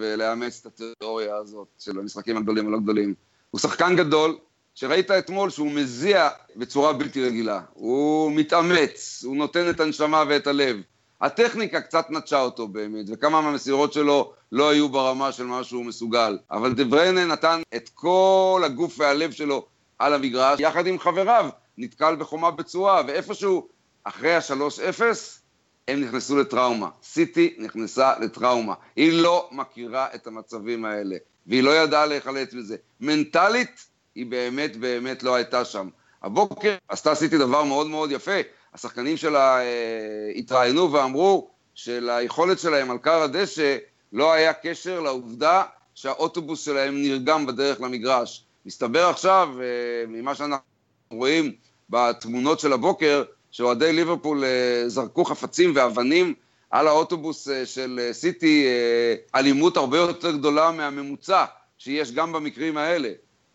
ולאמץ 0.00 0.66
את 0.66 0.80
התיאוריה 0.80 1.36
הזאת 1.36 1.66
של 1.78 1.98
המשחקים 1.98 2.36
הגדולים 2.36 2.68
הלא 2.68 2.78
גדולים. 2.78 3.14
הוא 3.50 3.60
שחקן 3.60 3.96
גדול, 3.96 4.38
שראית 4.74 5.10
אתמול 5.10 5.50
שהוא 5.50 5.70
מזיע 5.72 6.28
בצורה 6.56 6.92
בלתי 6.92 7.24
רגילה. 7.24 7.60
הוא 7.72 8.32
מתאמץ, 8.32 9.22
הוא 9.24 9.36
נותן 9.36 9.70
את 9.70 9.80
הנשמה 9.80 10.24
ואת 10.28 10.46
הלב. 10.46 10.76
הטכניקה 11.20 11.80
קצת 11.80 12.10
נטשה 12.10 12.40
אותו 12.40 12.68
באמת, 12.68 13.06
וכמה 13.08 13.40
מהמסירות 13.40 13.92
שלו 13.92 14.32
לא 14.52 14.70
היו 14.70 14.88
ברמה 14.88 15.32
של 15.32 15.44
מה 15.44 15.64
שהוא 15.64 15.84
מסוגל. 15.84 16.38
אבל 16.50 16.74
דה 16.74 16.84
בריינה 16.84 17.24
נתן 17.24 17.62
את 17.76 17.90
כל 17.94 18.62
הגוף 18.64 19.00
והלב 19.00 19.30
שלו 19.30 19.66
על 20.00 20.14
המגרש, 20.14 20.60
יחד 20.60 20.86
עם 20.86 20.98
חבריו, 20.98 21.48
נתקל 21.78 22.16
בחומה 22.16 22.50
בצורה, 22.50 23.02
ואיפשהו 23.06 23.68
אחרי 24.04 24.34
ה-3-0, 24.34 25.02
הם 25.88 26.00
נכנסו 26.00 26.38
לטראומה. 26.38 26.88
סיטי 27.02 27.56
נכנסה 27.58 28.12
לטראומה. 28.20 28.74
היא 28.96 29.22
לא 29.22 29.48
מכירה 29.52 30.06
את 30.14 30.26
המצבים 30.26 30.84
האלה, 30.84 31.16
והיא 31.46 31.62
לא 31.62 31.70
ידעה 31.70 32.06
להיחלץ 32.06 32.54
מזה. 32.54 32.76
מנטלית, 33.00 33.86
היא 34.14 34.26
באמת 34.26 34.76
באמת 34.76 35.22
לא 35.22 35.34
הייתה 35.34 35.64
שם. 35.64 35.88
הבוקר 36.22 36.76
עשתה 36.88 37.14
סיטי 37.14 37.38
דבר 37.38 37.64
מאוד 37.64 37.86
מאוד 37.86 38.12
יפה. 38.12 38.40
השחקנים 38.74 39.16
שלה 39.16 39.60
אה, 39.60 40.32
התראיינו 40.36 40.92
ואמרו 40.92 41.50
שליכולת 41.74 42.58
שלהם 42.58 42.90
על 42.90 42.98
קר 42.98 43.22
הדשא 43.22 43.76
לא 44.12 44.32
היה 44.32 44.52
קשר 44.52 45.00
לעובדה 45.00 45.62
שהאוטובוס 45.94 46.64
שלהם 46.64 47.02
נרגם 47.02 47.46
בדרך 47.46 47.80
למגרש. 47.80 48.44
מסתבר 48.66 49.06
עכשיו, 49.06 49.48
אה, 49.60 50.06
ממה 50.08 50.34
שאנחנו 50.34 50.64
רואים 51.10 51.52
בתמונות 51.90 52.60
של 52.60 52.72
הבוקר, 52.72 53.24
שאוהדי 53.50 53.92
ליברפול 53.92 54.44
אה, 54.44 54.88
זרקו 54.88 55.24
חפצים 55.24 55.72
ואבנים 55.74 56.34
על 56.70 56.88
האוטובוס 56.88 57.48
אה, 57.48 57.66
של 57.66 58.08
סיטי, 58.12 58.66
אלימות 59.34 59.76
הרבה 59.76 59.98
יותר 59.98 60.30
גדולה 60.30 60.70
מהממוצע 60.70 61.44
שיש 61.78 62.12
גם 62.12 62.32
במקרים 62.32 62.76
האלה. 62.76 63.12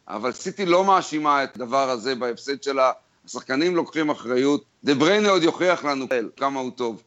אבל 0.08 0.32
סיטי 0.32 0.66
לא 0.66 0.84
מאשימה 0.84 1.44
את 1.44 1.56
הדבר 1.56 1.90
הזה 1.90 2.16
בהפסד 2.16 2.64
שלה, 2.64 2.92
השחקנים 3.26 3.76
לוקחים 3.76 4.10
אחריות, 4.10 4.66
דה 4.84 4.94
בריינה 4.94 5.30
עוד 5.30 5.44
יוכיח 5.44 5.86
לנו 5.86 6.06
כמה 6.38 6.60
הוא 6.60 6.72
טוב. 6.72 7.04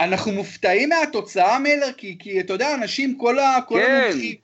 אנחנו 0.00 0.32
מופתעים 0.32 0.88
מהתוצאה, 0.88 1.58
מלר, 1.58 1.92
כי, 1.96 2.16
כי 2.18 2.40
אתה 2.40 2.52
יודע, 2.52 2.74
אנשים, 2.74 3.18
כל, 3.18 3.38
ה, 3.38 3.58
כל 3.68 3.78
כן. 3.78 4.02
המומחים, 4.10 4.34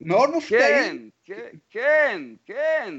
מאוד 0.00 0.30
מופתעים. 0.30 0.60
כן, 0.60 0.96
כן, 1.26 1.48
כן, 1.70 2.22
כן. 2.46 2.94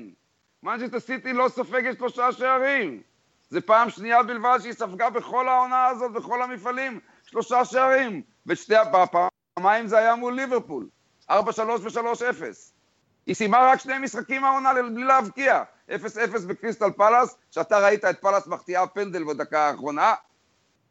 מנצ'סטר 0.63 1.00
סיטי 1.00 1.34
לא 1.34 1.50
סופגת 1.50 1.98
שלושה 1.98 2.31
שערים. 2.31 3.01
זה 3.50 3.62
פעם 3.62 3.89
שנייה 3.89 4.24
בלבד 4.24 4.60
שהיא 4.62 4.74
ספגה 4.74 5.10
בכל 5.10 5.48
העונה 5.48 5.86
הזאת, 5.86 6.12
בכל 6.12 6.41
המפעלים, 6.41 7.00
שלושה 7.24 7.65
שערים. 7.65 8.22
ושתי 8.46 8.75
הפעמיים 8.75 9.88
זה 9.88 9.98
היה 9.98 10.15
מול 10.15 10.34
ליברפול. 10.34 10.88
4-3 11.31 11.34
ו-3-0. 11.36 12.43
היא 13.25 13.36
סיימה 13.36 13.72
רק 13.72 13.79
שני 13.79 14.00
משחקים 14.00 14.41
מהעונה 14.41 14.74
בלי 14.74 15.03
להבקיע. 15.03 15.63
0-0 15.89 15.93
בקריסטל 16.48 16.91
פאלאס, 16.91 17.38
שאתה 17.51 17.79
ראית 17.79 18.05
את 18.05 18.22
פאלאס 18.22 18.48
מחטיאה 18.48 18.88
פנדל 18.88 19.24
בדקה 19.24 19.67
האחרונה, 19.67 20.13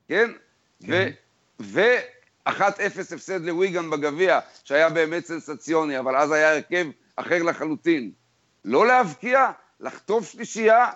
כן? 0.09 0.31
כן. 0.87 1.11
ו... 1.63 1.81
1-0 2.49 2.53
הפסד 3.15 3.45
לוויגן 3.45 3.91
בגביע, 3.91 4.41
שהיה 4.65 4.89
באמת 4.89 5.27
סנסציוני, 5.27 5.99
אבל 5.99 6.17
אז 6.17 6.33
היה 6.33 6.53
הרכב 6.53 6.87
אחר 7.17 7.43
לחלוטין. 7.43 8.11
לא 8.65 8.87
להבקיע, 8.87 9.51
לחטוף 9.81 10.31
שלישייה, 10.31 10.87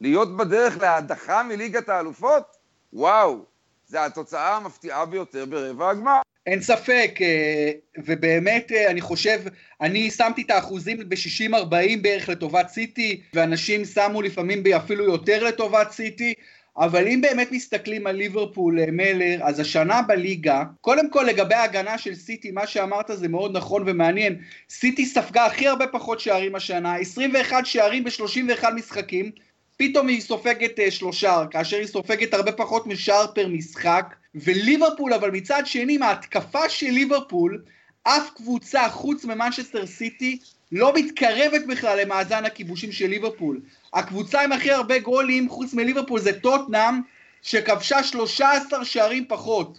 להיות 0.00 0.36
בדרך 0.36 0.78
להדחה 0.78 1.42
מליגת 1.42 1.88
האלופות? 1.88 2.56
וואו, 2.92 3.44
זו 3.86 3.98
התוצאה 3.98 4.56
המפתיעה 4.56 5.06
ביותר 5.06 5.44
ברבע 5.44 5.90
הגמר. 5.90 6.20
אין 6.46 6.60
ספק, 6.60 7.18
אה, 7.20 7.70
ובאמת 8.04 8.72
אה, 8.72 8.90
אני 8.90 9.00
חושב, 9.00 9.40
אני 9.80 10.10
שמתי 10.10 10.42
את 10.42 10.50
האחוזים 10.50 11.08
ב-60-40 11.08 11.70
בערך 12.02 12.28
לטובת 12.28 12.68
סיטי, 12.68 13.22
ואנשים 13.34 13.84
שמו 13.84 14.22
לפעמים 14.22 14.62
אפילו 14.76 15.04
יותר 15.04 15.44
לטובת 15.44 15.90
סיטי, 15.90 16.34
אבל 16.78 17.08
אם 17.08 17.20
באמת 17.20 17.52
מסתכלים 17.52 18.06
על 18.06 18.16
ליברפול, 18.16 18.80
אה, 18.80 18.86
מלר, 18.92 19.38
אז 19.42 19.60
השנה 19.60 20.02
בליגה, 20.02 20.64
קודם 20.80 21.10
כל 21.10 21.24
לגבי 21.28 21.54
ההגנה 21.54 21.98
של 21.98 22.14
סיטי, 22.14 22.50
מה 22.50 22.66
שאמרת 22.66 23.10
זה 23.14 23.28
מאוד 23.28 23.56
נכון 23.56 23.82
ומעניין. 23.86 24.36
סיטי 24.70 25.06
ספגה 25.06 25.46
הכי 25.46 25.66
הרבה 25.66 25.86
פחות 25.86 26.20
שערים 26.20 26.54
השנה, 26.54 26.94
21 26.94 27.66
שערים 27.66 28.04
ב-31 28.04 28.70
משחקים, 28.74 29.30
פתאום 29.76 30.08
היא 30.08 30.20
סופגת 30.20 30.78
uh, 30.78 30.90
שלושה, 30.90 31.42
כאשר 31.50 31.76
היא 31.76 31.86
סופגת 31.86 32.34
הרבה 32.34 32.52
פחות 32.52 32.86
משער 32.86 33.26
פר 33.34 33.48
משחק, 33.48 34.14
וליברפול, 34.34 35.12
אבל 35.12 35.30
מצד 35.30 35.62
שני, 35.66 35.98
מההתקפה 35.98 36.68
של 36.68 36.90
ליברפול, 36.90 37.62
אף 38.02 38.30
קבוצה 38.36 38.88
חוץ 38.88 39.24
ממנצ'סטר 39.24 39.86
סיטי 39.86 40.38
לא 40.72 40.92
מתקרבת 40.94 41.66
בכלל 41.68 42.00
למאזן 42.00 42.44
הכיבושים 42.44 42.92
של 42.92 43.06
ליברפול. 43.06 43.60
הקבוצה 43.94 44.40
עם 44.40 44.52
הכי 44.52 44.70
הרבה 44.70 44.98
גולים 44.98 45.48
חוץ 45.48 45.74
מליברפול 45.74 46.20
זה 46.20 46.40
טוטנאם, 46.40 47.00
שכבשה 47.42 48.02
13 48.02 48.84
שערים 48.84 49.24
פחות. 49.28 49.78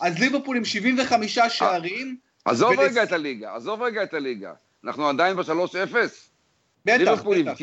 אז 0.00 0.18
ליברפול 0.18 0.56
עם 0.56 0.64
75 0.64 1.38
שערים. 1.38 2.16
עזוב 2.44 2.70
ולס... 2.70 2.80
רגע 2.80 3.02
את 3.02 3.12
הליגה, 3.12 3.54
עזוב 3.54 3.82
רגע 3.82 4.02
את 4.02 4.14
הליגה. 4.14 4.52
אנחנו 4.84 5.08
עדיין 5.08 5.36
ב-3-0. 5.36 5.96
בטח, 6.84 7.22
בטח. 7.22 7.60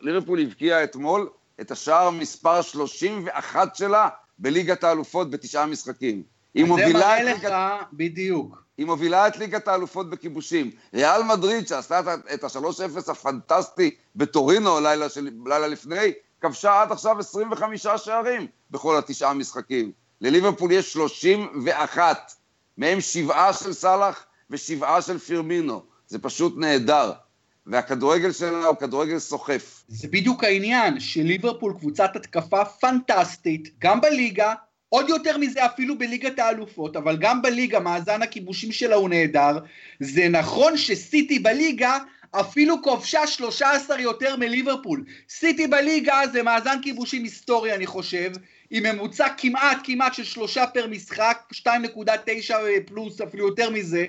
ליברפול 0.00 0.40
הבקיע 0.40 0.84
אתמול 0.84 1.28
את 1.60 1.70
השער 1.70 2.10
מספר 2.10 2.62
31 2.62 3.76
שלה 3.76 4.08
בליגת 4.38 4.84
האלופות 4.84 5.30
בתשעה 5.30 5.66
משחקים. 5.66 6.22
היא 6.54 6.64
מובילה 6.64 7.18
את 7.18 7.24
ליגת... 7.24 7.44
לך, 7.44 7.54
בדיוק. 7.92 8.65
היא 8.78 8.86
מובילה 8.86 9.26
את 9.26 9.36
ליגת 9.36 9.68
האלופות 9.68 10.10
בכיבושים. 10.10 10.70
ריאל 10.94 11.22
מדריד, 11.22 11.68
שעשתה 11.68 12.00
את 12.34 12.44
ה-3-0 12.44 13.10
הפנטסטי 13.10 13.90
בטורינו 14.16 14.80
לילה, 14.80 15.08
של, 15.08 15.30
לילה 15.46 15.68
לפני, 15.68 16.12
כבשה 16.40 16.82
עד 16.82 16.92
עכשיו 16.92 17.18
25 17.18 17.86
שערים 17.96 18.46
בכל 18.70 18.98
התשעה 18.98 19.34
משחקים. 19.34 19.92
לליברפול 20.20 20.72
יש 20.72 20.92
31, 20.92 22.32
מהם 22.78 23.00
שבעה 23.00 23.52
של 23.52 23.72
סאלח 23.72 24.26
ושבעה 24.50 25.02
של 25.02 25.18
פירמינו. 25.18 25.82
זה 26.08 26.18
פשוט 26.18 26.54
נהדר. 26.56 27.12
והכדורגל 27.66 28.32
שלה 28.32 28.66
הוא 28.66 28.76
כדורגל 28.76 29.18
סוחף. 29.18 29.84
זה 29.88 30.08
בדיוק 30.08 30.44
העניין, 30.44 31.00
שליברפול 31.00 31.72
קבוצת 31.78 32.16
התקפה 32.16 32.64
פנטסטית, 32.64 33.68
גם 33.78 34.00
בליגה, 34.00 34.54
עוד 34.96 35.08
יותר 35.08 35.38
מזה 35.38 35.66
אפילו 35.66 35.98
בליגת 35.98 36.38
האלופות, 36.38 36.96
אבל 36.96 37.16
גם 37.16 37.42
בליגה 37.42 37.80
מאזן 37.80 38.22
הכיבושים 38.22 38.72
שלה 38.72 38.94
הוא 38.96 39.08
נהדר. 39.08 39.58
זה 40.00 40.28
נכון 40.28 40.76
שסיטי 40.76 41.38
בליגה 41.38 41.98
אפילו 42.30 42.82
כובשה 42.82 43.26
13 43.26 44.00
יותר 44.00 44.36
מליברפול. 44.36 45.04
סיטי 45.28 45.66
בליגה 45.66 46.20
זה 46.32 46.42
מאזן 46.42 46.78
כיבושים 46.82 47.24
היסטורי 47.24 47.74
אני 47.74 47.86
חושב, 47.86 48.30
עם 48.70 48.82
ממוצע 48.82 49.28
כמעט 49.38 49.78
כמעט 49.84 50.14
של 50.14 50.24
שלושה 50.24 50.66
פר 50.66 50.86
משחק, 50.86 51.38
2.9 51.52 52.54
פלוס 52.86 53.20
אפילו 53.20 53.46
יותר 53.46 53.70
מזה. 53.70 54.06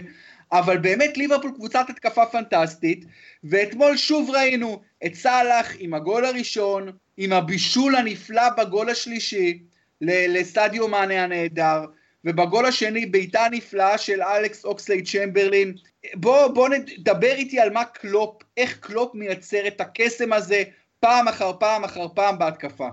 אבל 0.51 0.77
באמת 0.77 1.17
ליברפול 1.17 1.51
קבוצת 1.55 1.89
התקפה 1.89 2.25
פנטסטית, 2.25 3.05
ואתמול 3.43 3.97
שוב 3.97 4.29
ראינו 4.29 4.81
את 5.05 5.15
סאלח 5.15 5.73
עם 5.79 5.93
הגול 5.93 6.25
הראשון, 6.25 6.91
עם 7.17 7.33
הבישול 7.33 7.95
הנפלא 7.95 8.49
בגול 8.57 8.89
השלישי, 8.89 9.59
לסטדיו 10.01 10.87
מאנה 10.87 11.23
הנהדר, 11.23 11.85
ובגול 12.25 12.65
השני 12.65 13.05
בעיטה 13.05 13.47
נפלאה 13.51 13.97
של 13.97 14.21
אלכס 14.21 14.65
אוקסלייד 14.65 15.03
צ'מברלין. 15.03 15.73
בוא, 16.15 16.47
בוא 16.47 16.69
נדבר 16.69 17.31
איתי 17.31 17.59
על 17.59 17.73
מה 17.73 17.85
קלופ, 17.85 18.43
איך 18.57 18.77
קלופ 18.79 19.15
מייצר 19.15 19.67
את 19.67 19.81
הקסם 19.81 20.33
הזה 20.33 20.63
פעם 20.99 21.27
אחר 21.27 21.51
פעם 21.59 21.83
אחר 21.83 22.07
פעם 22.15 22.39
בהתקפה. 22.39 22.87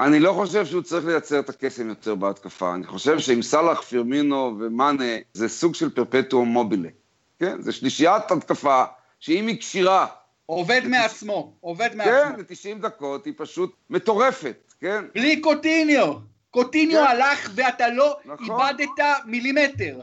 אני 0.00 0.20
לא 0.20 0.32
חושב 0.32 0.66
שהוא 0.66 0.82
צריך 0.82 1.06
לייצר 1.06 1.40
את 1.40 1.48
הקסם 1.48 1.88
יותר 1.88 2.14
בהתקפה. 2.14 2.74
אני 2.74 2.86
חושב 2.86 3.18
שעם 3.18 3.42
סאלח, 3.42 3.80
פירמינו 3.82 4.56
ומאנה 4.60 5.16
זה 5.34 5.48
סוג 5.48 5.74
של 5.74 5.90
perpetuum 5.90 6.48
mobile. 6.48 6.88
כן? 7.38 7.62
זה 7.62 7.72
שלישיית 7.72 8.30
התקפה 8.30 8.84
שאם 9.20 9.46
היא 9.46 9.60
כשירה... 9.60 10.06
עובד 10.46 10.80
מעצמו, 10.86 11.56
עובד 11.60 11.90
מעצמו. 11.94 12.12
כן, 12.12 12.40
ל-90 12.40 12.82
דקות 12.82 13.24
היא 13.24 13.34
פשוט 13.36 13.74
מטורפת, 13.90 14.74
כן? 14.80 15.04
בלי 15.14 15.40
קוטיניו. 15.40 16.12
קוטיניו 16.50 17.00
כן. 17.00 17.06
הלך 17.06 17.50
ואתה 17.54 17.88
לא 17.88 18.16
נכון. 18.24 18.60
איבדת 18.60 19.04
מילימטר. 19.26 20.00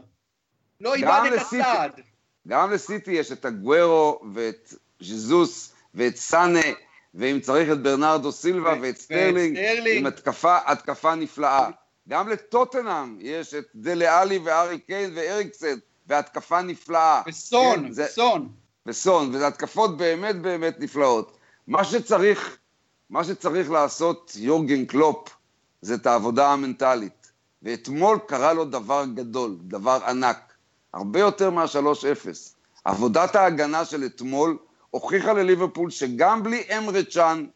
לא 0.80 0.94
איבדת 0.94 1.42
צעד. 1.42 2.00
גם 2.48 2.70
לסיטי 2.70 3.12
יש 3.12 3.32
את 3.32 3.44
אגוורו 3.44 4.20
ואת 4.34 4.74
ז'זוס 5.00 5.72
ואת 5.94 6.16
סאנה, 6.16 6.60
ואם 7.14 7.40
צריך 7.42 7.72
את 7.72 7.82
ברנרדו 7.82 8.32
סילבה 8.32 8.74
ואת 8.82 8.96
סטרלינג, 8.96 9.58
עם 9.92 10.06
התקפה, 10.06 10.58
התקפה 10.66 11.14
נפלאה. 11.14 11.68
גם 12.08 12.28
לטוטנאם 12.28 13.18
יש 13.20 13.54
את 13.54 13.64
דלה 13.74 14.20
אלי 14.20 14.38
והארי 14.38 14.78
קיין 14.78 15.12
ואריקסן, 15.14 15.78
והתקפה 16.06 16.62
נפלאה. 16.62 17.22
וסון, 17.26 17.86
כן, 17.86 17.92
זה, 17.92 18.04
וסון. 18.04 18.48
וסון, 18.86 19.34
וזה 19.34 19.46
התקפות 19.46 19.96
באמת 19.96 20.42
באמת 20.42 20.80
נפלאות. 20.80 21.38
מה 21.66 21.84
שצריך, 21.84 22.56
מה 23.10 23.24
שצריך 23.24 23.70
לעשות 23.70 24.32
יורגן 24.36 24.84
קלופ, 24.84 25.37
זה 25.82 25.94
את 25.94 26.06
העבודה 26.06 26.52
המנטלית. 26.52 27.32
ואתמול 27.62 28.18
קרה 28.26 28.52
לו 28.52 28.64
דבר 28.64 29.04
גדול, 29.14 29.56
דבר 29.60 29.98
ענק, 30.06 30.52
הרבה 30.94 31.20
יותר 31.20 31.50
מה-3-0. 31.50 32.28
עבודת 32.84 33.36
ההגנה 33.36 33.84
של 33.84 34.04
אתמול 34.04 34.58
הוכיחה 34.90 35.32
לליברפול 35.32 35.90
שגם 35.90 36.42
בלי 36.42 36.62
אמרי 36.78 37.02
צ'אן 37.10 37.46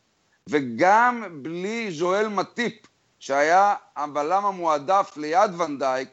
וגם 0.49 1.25
בלי 1.43 1.93
ז'ואל 1.93 2.29
מטיפ, 2.29 2.73
שהיה 3.19 3.75
הבלם 3.97 4.45
המועדף 4.45 5.13
ליד 5.17 5.61
ונדייק, 5.61 6.09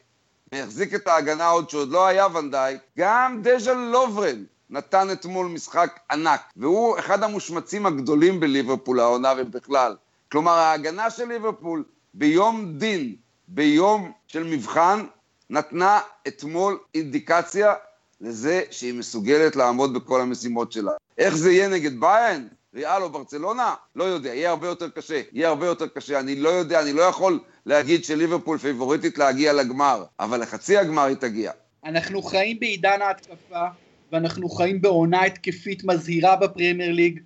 והחזיק 0.52 0.94
את 0.94 1.06
ההגנה 1.06 1.48
עוד 1.48 1.70
כשעוד 1.70 1.88
לא 1.88 2.06
היה 2.06 2.26
ונדייק, 2.34 2.80
גם 2.98 3.42
דיאן 3.42 3.74
לוברן 3.74 4.44
נתן 4.70 5.12
אתמול 5.12 5.46
משחק 5.46 6.00
ענק, 6.10 6.40
והוא 6.56 6.98
אחד 6.98 7.22
המושמצים 7.22 7.86
הגדולים 7.86 8.40
בליברפול 8.40 9.00
העונה 9.00 9.32
ובכלל. 9.38 9.96
כלומר, 10.32 10.52
ההגנה 10.52 11.10
של 11.10 11.24
ליברפול 11.24 11.84
ביום 12.14 12.78
דין, 12.78 13.14
ביום 13.48 14.12
של 14.26 14.44
מבחן, 14.44 15.04
נתנה 15.50 16.00
אתמול 16.28 16.78
אינדיקציה 16.94 17.74
לזה 18.20 18.62
שהיא 18.70 18.94
מסוגלת 18.94 19.56
לעמוד 19.56 19.94
בכל 19.94 20.20
המשימות 20.20 20.72
שלה. 20.72 20.92
איך 21.18 21.36
זה 21.36 21.52
יהיה 21.52 21.68
נגד 21.68 22.00
ביין? 22.00 22.48
ריאל 22.74 23.02
או 23.02 23.10
ברצלונה? 23.10 23.74
לא 23.96 24.04
יודע, 24.04 24.34
יהיה 24.34 24.50
הרבה 24.50 24.66
יותר 24.66 24.88
קשה. 24.88 25.20
יהיה 25.32 25.48
הרבה 25.48 25.66
יותר 25.66 25.86
קשה. 25.86 26.20
אני 26.20 26.36
לא 26.36 26.48
יודע, 26.48 26.82
אני 26.82 26.92
לא 26.92 27.02
יכול 27.02 27.40
להגיד 27.66 28.04
שליברפול 28.04 28.58
פיבוריטית 28.58 29.18
להגיע 29.18 29.52
לגמר, 29.52 30.04
אבל 30.20 30.42
לחצי 30.42 30.76
הגמר 30.76 31.02
היא 31.02 31.16
תגיע. 31.16 31.52
אנחנו 31.84 32.22
חיים 32.22 32.60
בעידן 32.60 33.02
ההתקפה, 33.02 33.66
ואנחנו 34.12 34.48
חיים 34.48 34.80
בעונה 34.80 35.24
התקפית 35.24 35.84
מזהירה 35.84 36.36
בפרמייר 36.36 36.92
ליג, 36.92 37.20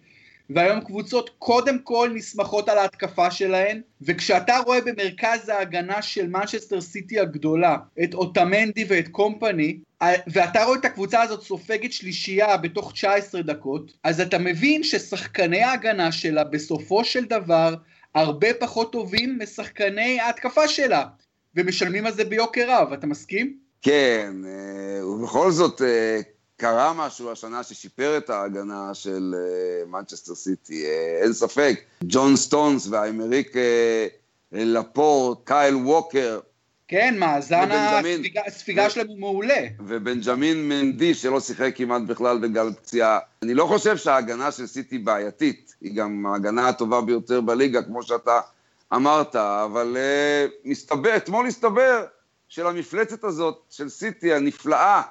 והיום 0.50 0.80
קבוצות 0.80 1.30
קודם 1.38 1.78
כל 1.78 2.10
נסמכות 2.14 2.68
על 2.68 2.78
ההתקפה 2.78 3.30
שלהן, 3.30 3.80
וכשאתה 4.02 4.58
רואה 4.58 4.80
במרכז 4.80 5.48
ההגנה 5.48 6.02
של 6.02 6.26
מנצ'סטר 6.26 6.80
סיטי 6.80 7.20
הגדולה 7.20 7.76
את 8.04 8.14
אוטמנדי 8.14 8.84
ואת 8.88 9.08
קומפני, 9.08 9.78
ואתה 10.26 10.64
רואה 10.64 10.78
את 10.78 10.84
הקבוצה 10.84 11.22
הזאת 11.22 11.42
סופגת 11.42 11.92
שלישייה 11.92 12.56
בתוך 12.56 12.92
19 12.92 13.42
דקות, 13.42 13.92
אז 14.04 14.20
אתה 14.20 14.38
מבין 14.38 14.82
ששחקני 14.82 15.62
ההגנה 15.62 16.12
שלה 16.12 16.44
בסופו 16.44 17.04
של 17.04 17.24
דבר 17.24 17.74
הרבה 18.14 18.54
פחות 18.54 18.92
טובים 18.92 19.38
משחקני 19.42 20.20
ההתקפה 20.20 20.68
שלה, 20.68 21.04
ומשלמים 21.54 22.06
על 22.06 22.12
זה 22.12 22.24
ביוקר 22.24 22.64
רב, 22.68 22.92
אתה 22.92 23.06
מסכים? 23.06 23.56
כן, 23.82 24.32
אה, 24.46 25.06
ובכל 25.06 25.50
זאת 25.50 25.82
אה, 25.82 26.20
קרה 26.56 26.92
משהו 26.92 27.32
השנה 27.32 27.62
ששיפר 27.62 28.16
את 28.16 28.30
ההגנה 28.30 28.94
של 28.94 29.34
מנצ'סטר 29.86 30.32
אה, 30.32 30.36
סיטי, 30.36 30.84
אה, 30.84 31.22
אין 31.22 31.32
ספק. 31.32 31.80
ג'ון 32.04 32.36
סטונס 32.36 32.86
ואמריק 32.86 33.56
אה, 33.56 33.58
לפורט, 34.52 35.38
קייל 35.44 35.74
ווקר. 35.74 36.40
כן, 36.88 37.14
מאזן 37.18 37.68
הספיגה 38.46 38.90
שלהם 38.90 39.08
הוא 39.08 39.18
מעולה. 39.18 39.66
ובנג'מין 39.80 40.68
מנדי, 40.68 41.14
שלא 41.14 41.40
שיחק 41.40 41.72
כמעט 41.74 42.02
בכלל 42.02 42.38
בגלל 42.38 42.72
פציעה. 42.72 43.18
אני 43.42 43.54
לא 43.54 43.66
חושב 43.66 43.96
שההגנה 43.96 44.52
של 44.52 44.66
סיטי 44.66 44.98
בעייתית, 44.98 45.74
היא 45.80 45.96
גם 45.96 46.26
ההגנה 46.26 46.68
הטובה 46.68 47.00
ביותר 47.00 47.40
בליגה, 47.40 47.82
כמו 47.82 48.02
שאתה 48.02 48.40
אמרת, 48.94 49.36
אבל 49.36 49.96
uh, 49.96 50.52
מסתבר, 50.64 51.16
אתמול 51.16 51.46
הסתבר 51.46 52.04
שלמפלצת 52.48 53.24
הזאת 53.24 53.62
של 53.70 53.88
סיטי 53.88 54.34
הנפלאה, 54.34 55.02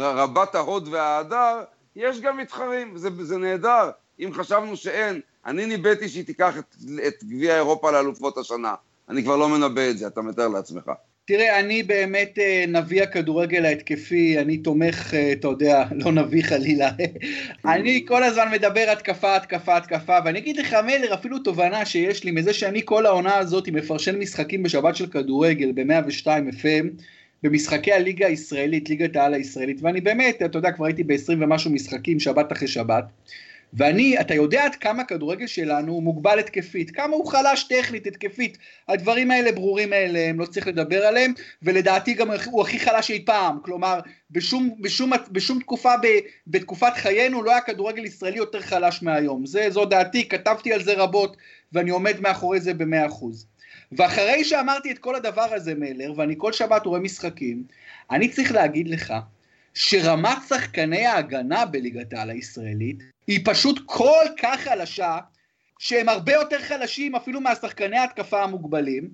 רבת 0.00 0.54
ההוד 0.54 0.88
וההדר, 0.88 1.62
יש 1.96 2.20
גם 2.20 2.36
מתחרים, 2.36 2.96
זה, 2.96 3.08
זה 3.24 3.38
נהדר. 3.38 3.90
אם 4.20 4.30
חשבנו 4.32 4.76
שאין, 4.76 5.20
אני 5.46 5.66
ניבאתי 5.66 6.08
שהיא 6.08 6.24
תיקח 6.24 6.58
את, 6.58 6.76
את 7.06 7.24
גביע 7.24 7.56
אירופה 7.56 7.90
לאלופות 7.90 8.38
השנה. 8.38 8.74
אני 9.08 9.22
כבר 9.22 9.36
לא 9.36 9.48
מנבא 9.48 9.90
את 9.90 9.98
זה, 9.98 10.06
אתה 10.06 10.22
מתאר 10.22 10.48
לעצמך. 10.48 10.90
תראה, 11.24 11.60
אני 11.60 11.82
באמת 11.82 12.38
אה, 12.38 12.64
נביא 12.68 13.02
הכדורגל 13.02 13.64
ההתקפי, 13.64 14.38
אני 14.38 14.58
תומך, 14.58 15.14
אה, 15.14 15.32
אתה 15.32 15.48
יודע, 15.48 15.84
לא 16.04 16.12
נביא 16.12 16.42
חלילה. 16.42 16.90
אני 17.74 18.04
כל 18.08 18.22
הזמן 18.22 18.48
מדבר 18.52 18.84
התקפה, 18.92 19.36
התקפה, 19.36 19.76
התקפה, 19.76 20.18
ואני 20.24 20.38
אגיד 20.38 20.56
לך, 20.56 20.76
מלר, 20.86 21.14
אפילו 21.14 21.38
תובנה 21.38 21.84
שיש 21.86 22.24
לי 22.24 22.30
מזה 22.30 22.52
שאני 22.52 22.82
כל 22.84 23.06
העונה 23.06 23.36
הזאת 23.36 23.68
מפרשן 23.68 24.18
משחקים 24.18 24.62
בשבת 24.62 24.96
של 24.96 25.06
כדורגל 25.06 25.72
ב-102 25.74 26.26
FM, 26.26 27.02
במשחקי 27.42 27.92
הליגה 27.92 28.26
הישראלית, 28.26 28.88
ליגת 28.88 29.16
העל 29.16 29.34
הישראלית, 29.34 29.82
ואני 29.82 30.00
באמת, 30.00 30.42
אתה 30.42 30.58
יודע, 30.58 30.72
כבר 30.72 30.84
הייתי 30.84 31.04
ב-20 31.04 31.32
ומשהו 31.40 31.70
משחקים, 31.70 32.20
שבת 32.20 32.52
אחרי 32.52 32.68
שבת, 32.68 33.04
ואני, 33.74 34.20
אתה 34.20 34.34
יודע 34.34 34.64
עד 34.64 34.74
כמה 34.74 35.02
הכדורגל 35.02 35.46
שלנו 35.46 35.92
הוא 35.92 36.02
מוגבל 36.02 36.38
התקפית, 36.38 36.90
כמה 36.90 37.16
הוא 37.16 37.26
חלש 37.26 37.64
טכנית, 37.64 38.06
התקפית, 38.06 38.58
הדברים 38.88 39.30
האלה 39.30 39.52
ברורים 39.52 39.90
מאליהם, 39.90 40.40
לא 40.40 40.46
צריך 40.46 40.66
לדבר 40.66 41.06
עליהם, 41.06 41.32
ולדעתי 41.62 42.14
גם 42.14 42.30
הוא 42.44 42.62
הכי 42.62 42.78
חלש 42.78 43.10
אי 43.10 43.24
פעם, 43.24 43.58
כלומר, 43.62 44.00
בשום, 44.30 44.74
בשום, 44.80 45.12
בשום 45.30 45.60
תקופה, 45.60 45.96
ב, 46.02 46.06
בתקופת 46.46 46.92
חיינו 46.96 47.42
לא 47.42 47.50
היה 47.50 47.60
כדורגל 47.60 48.04
ישראלי 48.04 48.36
יותר 48.36 48.60
חלש 48.60 49.02
מהיום, 49.02 49.46
זה, 49.46 49.70
זו 49.70 49.84
דעתי, 49.84 50.28
כתבתי 50.28 50.72
על 50.72 50.82
זה 50.82 50.94
רבות, 50.94 51.36
ואני 51.72 51.90
עומד 51.90 52.20
מאחורי 52.20 52.60
זה 52.60 52.74
במאה 52.74 53.06
אחוז. 53.06 53.46
ואחרי 53.92 54.44
שאמרתי 54.44 54.90
את 54.90 54.98
כל 54.98 55.14
הדבר 55.14 55.54
הזה, 55.54 55.74
מלר, 55.74 56.12
ואני 56.16 56.34
כל 56.38 56.52
שבת 56.52 56.86
רואה 56.86 57.00
משחקים, 57.00 57.64
אני 58.10 58.28
צריך 58.28 58.52
להגיד 58.52 58.88
לך 58.88 59.14
שרמת 59.74 60.38
שחקני 60.48 61.06
ההגנה 61.06 61.66
בליגת 61.66 62.12
העל 62.12 62.30
הישראלית 62.30 62.98
היא 63.26 63.40
פשוט 63.44 63.80
כל 63.86 64.24
כך 64.42 64.60
חלשה, 64.60 65.18
שהם 65.78 66.08
הרבה 66.08 66.32
יותר 66.32 66.58
חלשים 66.58 67.14
אפילו 67.14 67.40
מהשחקני 67.40 67.98
ההתקפה 67.98 68.42
המוגבלים, 68.42 69.08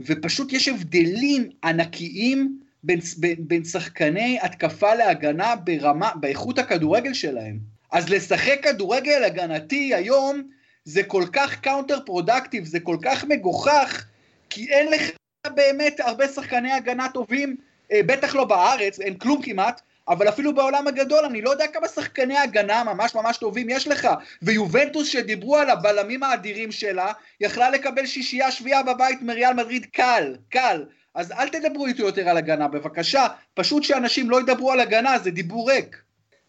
ופשוט 0.00 0.52
יש 0.52 0.68
הבדלים 0.68 1.48
ענקיים 1.64 2.58
בין, 2.82 3.00
בין, 3.16 3.36
בין 3.38 3.64
שחקני 3.64 4.38
התקפה 4.42 4.94
להגנה 4.94 5.56
ברמה, 5.56 6.10
באיכות 6.20 6.58
הכדורגל 6.58 7.14
שלהם. 7.14 7.58
אז 7.92 8.08
לשחק 8.08 8.58
כדורגל 8.62 9.24
הגנתי 9.24 9.94
היום 9.94 10.42
זה 10.84 11.02
כל 11.02 11.24
כך 11.32 11.60
counter 11.60 11.98
productive, 12.06 12.64
זה 12.64 12.80
כל 12.80 12.96
כך 13.02 13.24
מגוחך, 13.24 14.04
כי 14.50 14.70
אין 14.70 14.90
לך 14.90 15.10
באמת 15.46 16.00
הרבה 16.00 16.28
שחקני 16.28 16.72
הגנה 16.72 17.08
טובים, 17.14 17.56
אה, 17.92 18.00
בטח 18.06 18.34
לא 18.34 18.44
בארץ, 18.44 19.00
אין 19.00 19.18
כלום 19.18 19.42
כמעט, 19.42 19.80
אבל 20.08 20.28
אפילו 20.28 20.54
בעולם 20.54 20.86
הגדול, 20.86 21.24
אני 21.24 21.42
לא 21.42 21.50
יודע 21.50 21.66
כמה 21.66 21.88
שחקני 21.88 22.38
הגנה 22.38 22.84
ממש 22.84 23.14
ממש 23.14 23.36
טובים 23.36 23.70
יש 23.70 23.88
לך. 23.88 24.08
ויובנטוס 24.42 25.08
שדיברו 25.08 25.56
על 25.56 25.70
הבלמים 25.70 26.22
האדירים 26.22 26.72
שלה, 26.72 27.12
יכלה 27.40 27.70
לקבל 27.70 28.06
שישייה 28.06 28.50
שביעה 28.50 28.82
בבית 28.82 29.22
מריאל 29.22 29.54
מדריד 29.54 29.86
קל, 29.86 30.36
קל. 30.48 30.84
אז 31.14 31.32
אל 31.32 31.48
תדברו 31.48 31.86
איתי 31.86 32.02
יותר 32.02 32.28
על 32.28 32.36
הגנה, 32.36 32.68
בבקשה. 32.68 33.26
פשוט 33.54 33.82
שאנשים 33.82 34.30
לא 34.30 34.40
ידברו 34.40 34.72
על 34.72 34.80
הגנה, 34.80 35.18
זה 35.18 35.30
דיבור 35.30 35.70
ריק. 35.70 35.96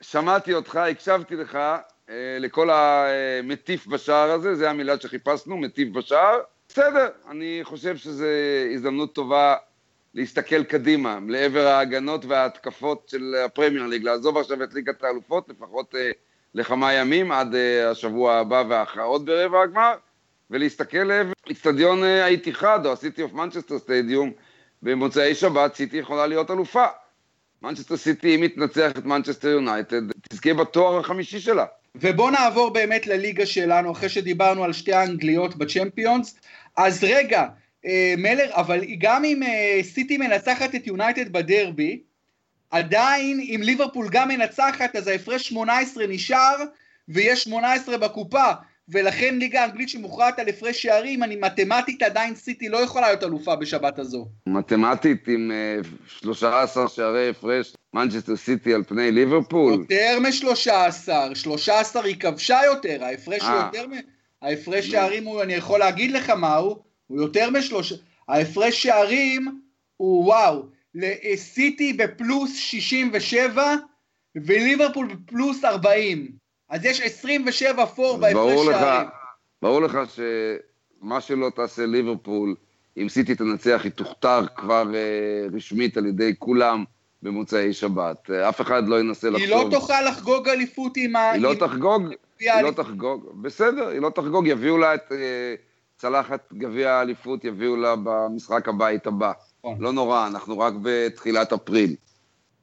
שמעתי 0.02 0.54
אותך, 0.54 0.76
הקשבתי 0.76 1.36
לך, 1.36 1.56
אה, 2.10 2.38
לכל 2.40 2.70
המטיף 2.70 3.88
בשער 3.88 4.32
הזה, 4.32 4.56
זה 4.56 4.70
המילה 4.70 5.00
שחיפשנו, 5.00 5.58
מטיף 5.58 5.90
בשער. 5.90 6.40
בסדר, 6.70 7.10
אני 7.30 7.60
חושב 7.64 7.98
שזו 7.98 8.26
הזדמנות 8.74 9.16
טובה 9.16 9.56
להסתכל 10.14 10.64
קדימה, 10.64 11.20
לעבר 11.28 11.68
ההגנות 11.68 12.26
וההתקפות 12.26 13.10
של 13.10 13.36
הפרמייר 13.46 13.86
ליג, 13.86 14.04
לעזוב 14.04 14.38
עכשיו 14.38 14.64
את 14.64 14.74
ליגת 14.74 15.04
האלופות, 15.04 15.50
לפחות 15.50 15.96
אה, 15.96 16.12
לכמה 16.54 16.94
ימים, 16.94 17.32
עד 17.32 17.56
אה, 17.56 17.90
השבוע 17.90 18.36
הבא 18.36 18.64
וההכרעות 18.70 19.26
ברבע 19.26 19.62
הגמר, 19.62 19.94
ולהסתכל 20.50 20.98
לעבר 20.98 21.32
אצטדיון 21.52 22.04
אה, 22.04 22.26
האיתיחד, 22.26 22.86
או 22.86 22.92
הסיטי 22.92 23.22
אוף 23.22 23.34
מנצ'סטר 23.34 23.80
סטדיום, 23.80 24.32
במוצאי 24.84 25.36
שבת 25.36 25.76
סיטי 25.76 25.98
יכולה 25.98 26.28
להיות 26.28 26.52
אלופה. 26.52 26.86
מנצ'סטר 27.62 27.98
סיטי, 27.98 28.36
אם 28.36 28.44
היא 28.44 28.62
תנצח 28.62 28.92
את 28.92 29.06
מנצ'סטר 29.06 29.48
יונייטד, 29.48 30.02
תזכה 30.30 30.54
בתואר 30.54 31.00
החמישי 31.00 31.40
שלה. 31.40 31.66
ובואו 31.96 32.30
נעבור 32.30 32.70
באמת 32.70 33.08
לליגה 33.08 33.46
שלנו, 33.46 33.92
אחרי 33.92 34.10
שדיברנו 34.10 34.64
על 34.64 34.74
שתי 34.74 34.94
האנגליות 34.94 35.56
בצ'מפיונס. 35.56 36.36
אז 36.78 37.04
רגע, 37.04 37.46
אה, 37.86 38.14
מלר, 38.18 38.50
אבל 38.54 38.82
גם 39.00 39.26
אם 39.26 39.44
אה, 39.44 39.80
סיטי 39.84 40.18
מנצחת 40.18 40.76
את 40.76 40.88
יונייטד 40.88 41.32
בדרבי, 41.32 42.02
עדיין 42.72 43.40
אם 43.40 43.62
ליברפול 43.64 44.08
גם 44.12 44.28
מנצחת, 44.28 44.96
אז 44.96 45.08
ההפרש 45.08 45.48
18 45.48 46.08
נשאר, 46.08 46.56
ויש 47.10 47.44
18 47.44 47.98
בקופה. 47.98 48.52
ולכן 48.92 49.40
ליגה 49.40 49.62
האנגלית 49.62 49.90
שמוכרעת 49.90 50.40
על 50.40 50.50
הפרש 50.50 50.82
שערים, 50.82 51.24
אני 51.24 51.36
מתמטית 51.36 52.02
עדיין 52.04 52.36
סיטי 52.36 52.70
לא 52.70 52.78
יכולה 52.78 53.08
להיות 53.08 53.24
אלופה 53.24 53.56
בשבת 53.56 54.00
הזו. 54.00 54.28
מתמטית 54.48 55.28
עם 55.28 55.52
uh, 55.82 55.88
13 56.22 56.88
שערי 56.88 57.30
הפרש, 57.30 57.74
מנצ'סטר 57.94 58.36
סיטי 58.36 58.74
על 58.74 58.84
פני 58.84 59.12
ליברפול? 59.12 59.74
יותר 59.74 60.20
מ-13, 60.20 61.36
13 61.36 62.04
היא 62.04 62.16
כבשה 62.20 62.60
יותר, 62.66 63.04
ההפרש 63.04 63.42
הוא 63.42 63.50
אה. 63.50 63.70
יותר 63.74 63.88
מ... 63.88 63.92
ההפרש 64.42 64.88
שערים 64.88 65.26
הוא, 65.26 65.42
אני 65.42 65.54
יכול 65.54 65.80
להגיד 65.80 66.12
לך 66.12 66.30
מהו, 66.30 66.80
הוא 67.08 67.22
יותר 67.22 67.50
משלושה, 67.50 67.96
ההפרש 68.28 68.84
שערים 68.84 69.62
הוא 69.98 70.26
וואו, 70.26 70.66
לסיטי 70.96 71.94
בפלוס 71.94 72.56
67 72.56 73.76
וליברפול 74.36 75.08
בפלוס 75.14 75.66
40. 75.66 76.39
אז 76.70 76.86
יש 76.86 77.02
27 77.02 77.86
פור 77.86 78.18
בהפרש 78.18 78.66
שערים. 78.66 79.08
ברור 79.62 79.82
לך 79.82 79.98
שמה 80.16 81.22
שלא 81.22 81.52
תעשה 81.56 81.86
ליברפול, 81.86 82.56
אם 82.98 83.10
סיטי 83.10 83.36
תנצח, 83.36 83.82
היא 83.84 83.92
תוכתר 83.92 84.42
כבר 84.56 84.84
uh, 84.92 85.56
רשמית 85.56 85.98
על 85.98 86.06
ידי 86.06 86.34
כולם 86.40 86.84
במוצאי 87.24 87.74
שבת. 87.74 88.30
Uh, 88.30 88.50
אף 88.50 88.62
אחד 88.62 88.88
לא 88.88 89.00
ינסה 89.00 89.30
לחשוב. 89.30 89.48
היא 89.48 89.56
לא 89.56 89.70
תוכל 89.72 90.02
לחגוג 90.08 90.50
אליפות 90.50 90.98
עם 90.98 91.16
ה... 91.16 91.32
היא 91.32 91.42
לא 91.42 91.54
תחגוג, 91.60 92.04
היא 92.40 92.62
לא 92.62 92.72
תחגוג, 92.72 93.30
בסדר, 93.42 93.88
היא 93.88 94.02
לא 94.02 94.10
תחגוג, 94.10 94.48
יביאו 94.48 94.78
לה 94.78 94.96
את 94.96 95.12
uh, 95.12 95.16
צלחת 95.98 96.54
גביע 96.54 96.92
האליפות, 96.92 97.46
יביאו 97.46 97.76
לה 97.76 97.96
במשחק 98.04 98.68
הבית 98.68 99.08
הבא. 99.08 99.32
נכון. 99.60 99.78
לא 99.80 99.94
נורא, 99.94 100.28
אנחנו 100.28 100.60
רק 100.60 100.74
בתחילת 100.82 101.54
אפריל. 101.54 101.96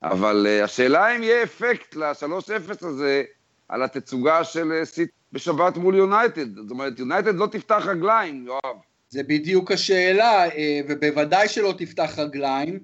אבל 0.02 0.46
uh, 0.46 0.64
השאלה 0.64 1.16
אם 1.16 1.22
יהיה 1.22 1.42
אפקט 1.42 1.96
ל-3-0 1.96 2.86
הזה, 2.86 3.22
על 3.68 3.82
התצוגה 3.82 4.44
של 4.44 4.72
אה, 4.72 4.84
סיט 4.84 5.10
בשבת 5.32 5.76
מול 5.76 5.94
יונייטד. 5.94 6.54
זאת 6.54 6.70
אומרת, 6.70 6.98
יונייטד 6.98 7.34
לא 7.34 7.46
תפתח 7.46 7.82
רגליים, 7.86 8.46
יואב. 8.46 8.76
זה 9.10 9.22
בדיוק 9.22 9.72
השאלה, 9.72 10.44
אה, 10.50 10.80
ובוודאי 10.88 11.48
שלא 11.48 11.74
תפתח 11.78 12.18
רגליים, 12.18 12.78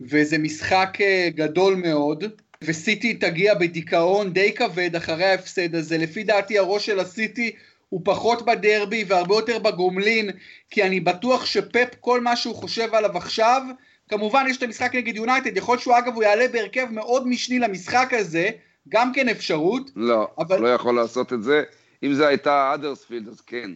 וזה 0.00 0.38
משחק 0.38 0.98
אה, 1.00 1.28
גדול 1.34 1.74
מאוד, 1.74 2.24
וסיטי 2.64 3.14
תגיע 3.14 3.54
בדיכאון 3.54 4.32
די 4.32 4.52
כבד 4.54 4.96
אחרי 4.96 5.24
ההפסד 5.24 5.74
הזה. 5.74 5.98
לפי 5.98 6.24
דעתי 6.24 6.58
הראש 6.58 6.86
של 6.86 7.00
הסיטי 7.00 7.52
הוא 7.88 8.00
פחות 8.04 8.44
בדרבי 8.44 9.04
והרבה 9.08 9.34
יותר 9.34 9.58
בגומלין, 9.58 10.30
כי 10.70 10.82
אני 10.82 11.00
בטוח 11.00 11.46
שפפ, 11.46 11.88
כל 12.00 12.20
מה 12.20 12.36
שהוא 12.36 12.54
חושב 12.54 12.94
עליו 12.94 13.16
עכשיו, 13.16 13.62
כמובן 14.08 14.46
יש 14.48 14.56
את 14.56 14.62
המשחק 14.62 14.94
נגד 14.94 15.16
יונייטד, 15.16 15.56
יכול 15.56 15.72
להיות 15.72 15.82
שהוא 15.82 15.98
אגב 15.98 16.14
הוא 16.14 16.22
יעלה 16.22 16.48
בהרכב 16.48 16.86
מאוד 16.90 17.28
משני 17.28 17.58
למשחק 17.58 18.08
הזה, 18.12 18.50
גם 18.88 19.12
כן 19.12 19.28
אפשרות. 19.28 19.90
לא, 19.96 20.28
אבל... 20.38 20.60
לא 20.60 20.68
יכול 20.68 20.94
לעשות 20.94 21.32
את 21.32 21.42
זה. 21.42 21.62
אם 22.02 22.14
זה 22.14 22.26
הייתה 22.26 22.74
האדרספילד, 22.74 23.28
אז 23.28 23.40
כן. 23.40 23.70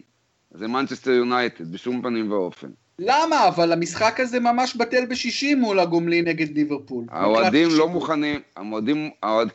זה 0.51 0.67
מנצ'סטר 0.67 1.11
יונייטד, 1.11 1.71
בשום 1.71 2.01
פנים 2.01 2.31
ואופן. 2.31 2.67
למה? 2.99 3.47
אבל 3.47 3.71
המשחק 3.71 4.19
הזה 4.19 4.39
ממש 4.39 4.75
בטל 4.75 5.05
בשישים 5.05 5.55
מול 5.55 5.79
הגומלין 5.79 6.27
נגד 6.27 6.55
ליברפול. 6.55 7.05
האוהדים 7.11 7.67
לא 7.77 7.87
מוכנים, 7.89 8.39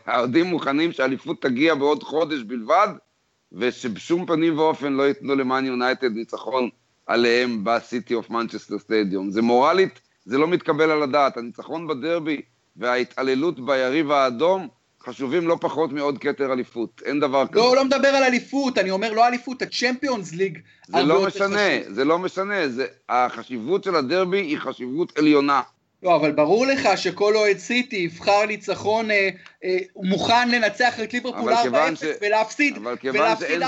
האוהדים 0.07 0.47
מוכנים 0.47 0.93
שהאליפות 0.93 1.43
תגיע 1.43 1.75
בעוד 1.75 2.03
חודש 2.03 2.43
בלבד, 2.43 2.89
ושבשום 3.53 4.27
פנים 4.27 4.59
ואופן 4.59 4.93
לא 4.93 5.03
ייתנו 5.03 5.35
למאן 5.35 5.67
יונייטד 5.67 6.13
ניצחון 6.13 6.69
עליהם 7.07 7.61
בסיטי 7.65 8.15
אוף 8.15 8.31
מנצ'סטר 8.31 8.79
סטדיום. 8.79 9.31
זה 9.31 9.43
מורלית, 9.43 10.01
זה 10.25 10.39
לא 10.39 10.49
מתקבל 10.49 10.91
על 10.91 11.03
הדעת. 11.03 11.37
הניצחון 11.37 11.89
בדרבי 11.89 12.41
וההתעללות 12.77 13.67
ביריב 13.67 14.11
האדום 14.11 14.69
חשובים 15.05 15.49
לא 15.49 15.57
פחות 15.61 15.93
מעוד 15.93 16.19
כתר 16.19 16.53
אליפות, 16.53 17.03
אין 17.05 17.21
דבר 17.21 17.47
כזה. 17.47 17.61
לא, 17.61 17.77
לא 17.77 17.85
מדבר 17.85 18.09
על 18.09 18.23
אליפות, 18.23 18.79
אני 18.79 18.91
אומר 18.91 19.13
לא 19.13 19.27
אליפות, 19.27 19.63
הצ'מפיונס 19.63 20.33
ליג. 20.33 20.59
זה 20.87 21.03
לא 21.03 21.27
משנה. 21.27 21.69
זה 21.89 22.05
לא 22.05 22.19
משנה, 22.19 22.69
זה, 22.69 22.87
החשיבות 23.09 23.85
של 23.85 23.97
הדרבי 23.97 24.41
היא 24.41 24.59
חשיבות 24.59 25.19
עליונה. 25.19 25.61
לא, 26.03 26.17
אבל 26.17 26.33
ברור 26.33 26.67
לך 26.67 26.89
שכל 26.97 27.37
אוהד 27.37 27.59
סיטי 27.59 27.97
יבחר 27.97 28.47
ניצחון, 28.47 29.11
אה, 29.11 29.29
אה, 29.65 29.79
מוכן 29.97 30.49
לנצח 30.49 31.01
את 31.01 31.13
ליברפול 31.13 31.53
4-0 31.53 31.57
ש... 31.95 32.05
ולהפסיד, 32.23 32.79
ולהפסיד 33.05 33.63
4-0 33.63 33.67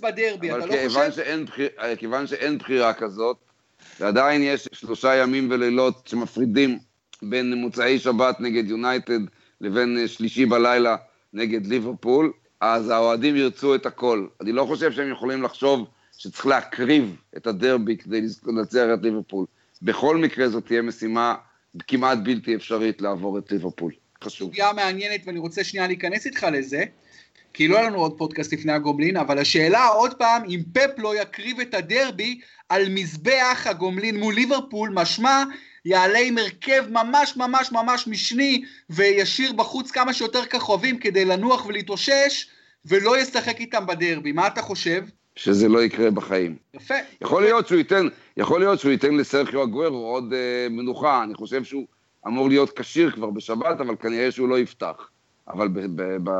בדרבי, 0.00 0.50
אתה 0.50 0.66
לא 0.66 0.74
חושב? 0.88 1.44
בחיר, 1.44 1.68
אה, 1.80 1.96
כיוון 1.96 2.26
שאין 2.26 2.58
בחירה 2.58 2.92
כזאת, 2.92 3.36
ועדיין 4.00 4.42
יש 4.42 4.68
שלושה 4.72 5.16
ימים 5.16 5.50
ולילות 5.50 6.06
שמפרידים 6.06 6.78
בין 7.22 7.54
מוצאי 7.54 7.98
שבת 7.98 8.40
נגד 8.40 8.70
יונייטד 8.70 9.20
לבין 9.64 9.98
אה, 9.98 10.08
שלישי 10.08 10.46
בלילה 10.46 10.96
נגד 11.32 11.66
ליברפול, 11.66 12.32
אז 12.60 12.88
האוהדים 12.88 13.36
ירצו 13.36 13.74
את 13.74 13.86
הכל. 13.86 14.26
אני 14.40 14.52
לא 14.52 14.64
חושב 14.64 14.92
שהם 14.92 15.10
יכולים 15.10 15.42
לחשוב 15.42 15.86
שצריך 16.18 16.46
להקריב 16.46 17.16
את 17.36 17.46
הדרבי 17.46 17.96
כדי 17.96 18.20
לנצח 18.46 18.84
את 18.94 19.02
ליברפול. 19.02 19.46
בכל 19.82 20.16
מקרה 20.16 20.48
זאת 20.48 20.66
תהיה 20.66 20.82
משימה 20.82 21.34
כמעט 21.88 22.18
בלתי 22.22 22.54
אפשרית 22.54 23.02
לעבור 23.02 23.38
את 23.38 23.52
ליברפול. 23.52 23.92
חשוב. 24.24 24.48
סוגיה 24.48 24.72
מעניינת 24.72 25.20
ואני 25.26 25.38
רוצה 25.38 25.64
שנייה 25.64 25.86
להיכנס 25.86 26.26
איתך 26.26 26.46
לזה, 26.52 26.84
כי 27.52 27.68
לא 27.68 27.78
היה 27.78 27.86
לנו 27.90 27.98
עוד 27.98 28.18
פודקאסט 28.18 28.52
לפני 28.52 28.72
הגומלין, 28.72 29.16
אבל 29.16 29.38
השאלה 29.38 29.86
עוד 29.86 30.14
פעם, 30.14 30.42
אם 30.48 30.60
פפ 30.72 30.98
לא 30.98 31.22
יקריב 31.22 31.60
את 31.60 31.74
הדרבי 31.74 32.40
על 32.68 32.88
מזבח 32.88 33.66
הגומלין 33.70 34.20
מול 34.20 34.34
ליברפול, 34.34 34.90
משמע 34.92 35.44
יעלה 35.84 36.18
עם 36.18 36.38
הרכב 36.38 36.84
ממש 36.90 37.36
ממש 37.36 37.72
ממש 37.72 38.06
משני 38.06 38.64
וישאיר 38.90 39.52
בחוץ 39.52 39.90
כמה 39.90 40.12
שיותר 40.12 40.46
כוכבים 40.46 40.98
כדי 40.98 41.24
לנוח 41.24 41.66
ולהתאושש 41.66 42.46
ולא 42.84 43.18
ישחק 43.18 43.60
איתם 43.60 43.86
בדרבי. 43.86 44.32
מה 44.32 44.46
אתה 44.46 44.62
חושב? 44.62 45.02
שזה 45.36 45.68
לא 45.68 45.82
יקרה 45.82 46.10
בחיים. 46.10 46.56
יפה. 46.74 46.94
יכול 47.20 47.42
יפה. 47.42 47.50
להיות 47.50 47.68
שהוא 47.68 47.78
ייתן, 47.78 48.08
יכול 48.36 48.60
להיות 48.60 48.80
שהוא 48.80 48.92
ייתן 48.92 49.14
לסרחיו 49.14 49.62
אגוורו 49.64 50.06
עוד 50.06 50.32
אה, 50.32 50.66
מנוחה, 50.70 51.22
אני 51.22 51.34
חושב 51.34 51.64
שהוא 51.64 51.86
אמור 52.26 52.48
להיות 52.48 52.78
כשיר 52.78 53.10
כבר 53.10 53.30
בשבת, 53.30 53.80
אבל 53.80 53.96
כנראה 53.96 54.30
שהוא 54.30 54.48
לא 54.48 54.58
יפתח. 54.58 55.10
אבל 55.48 55.68
ב- 55.68 56.02
ב- 56.02 56.30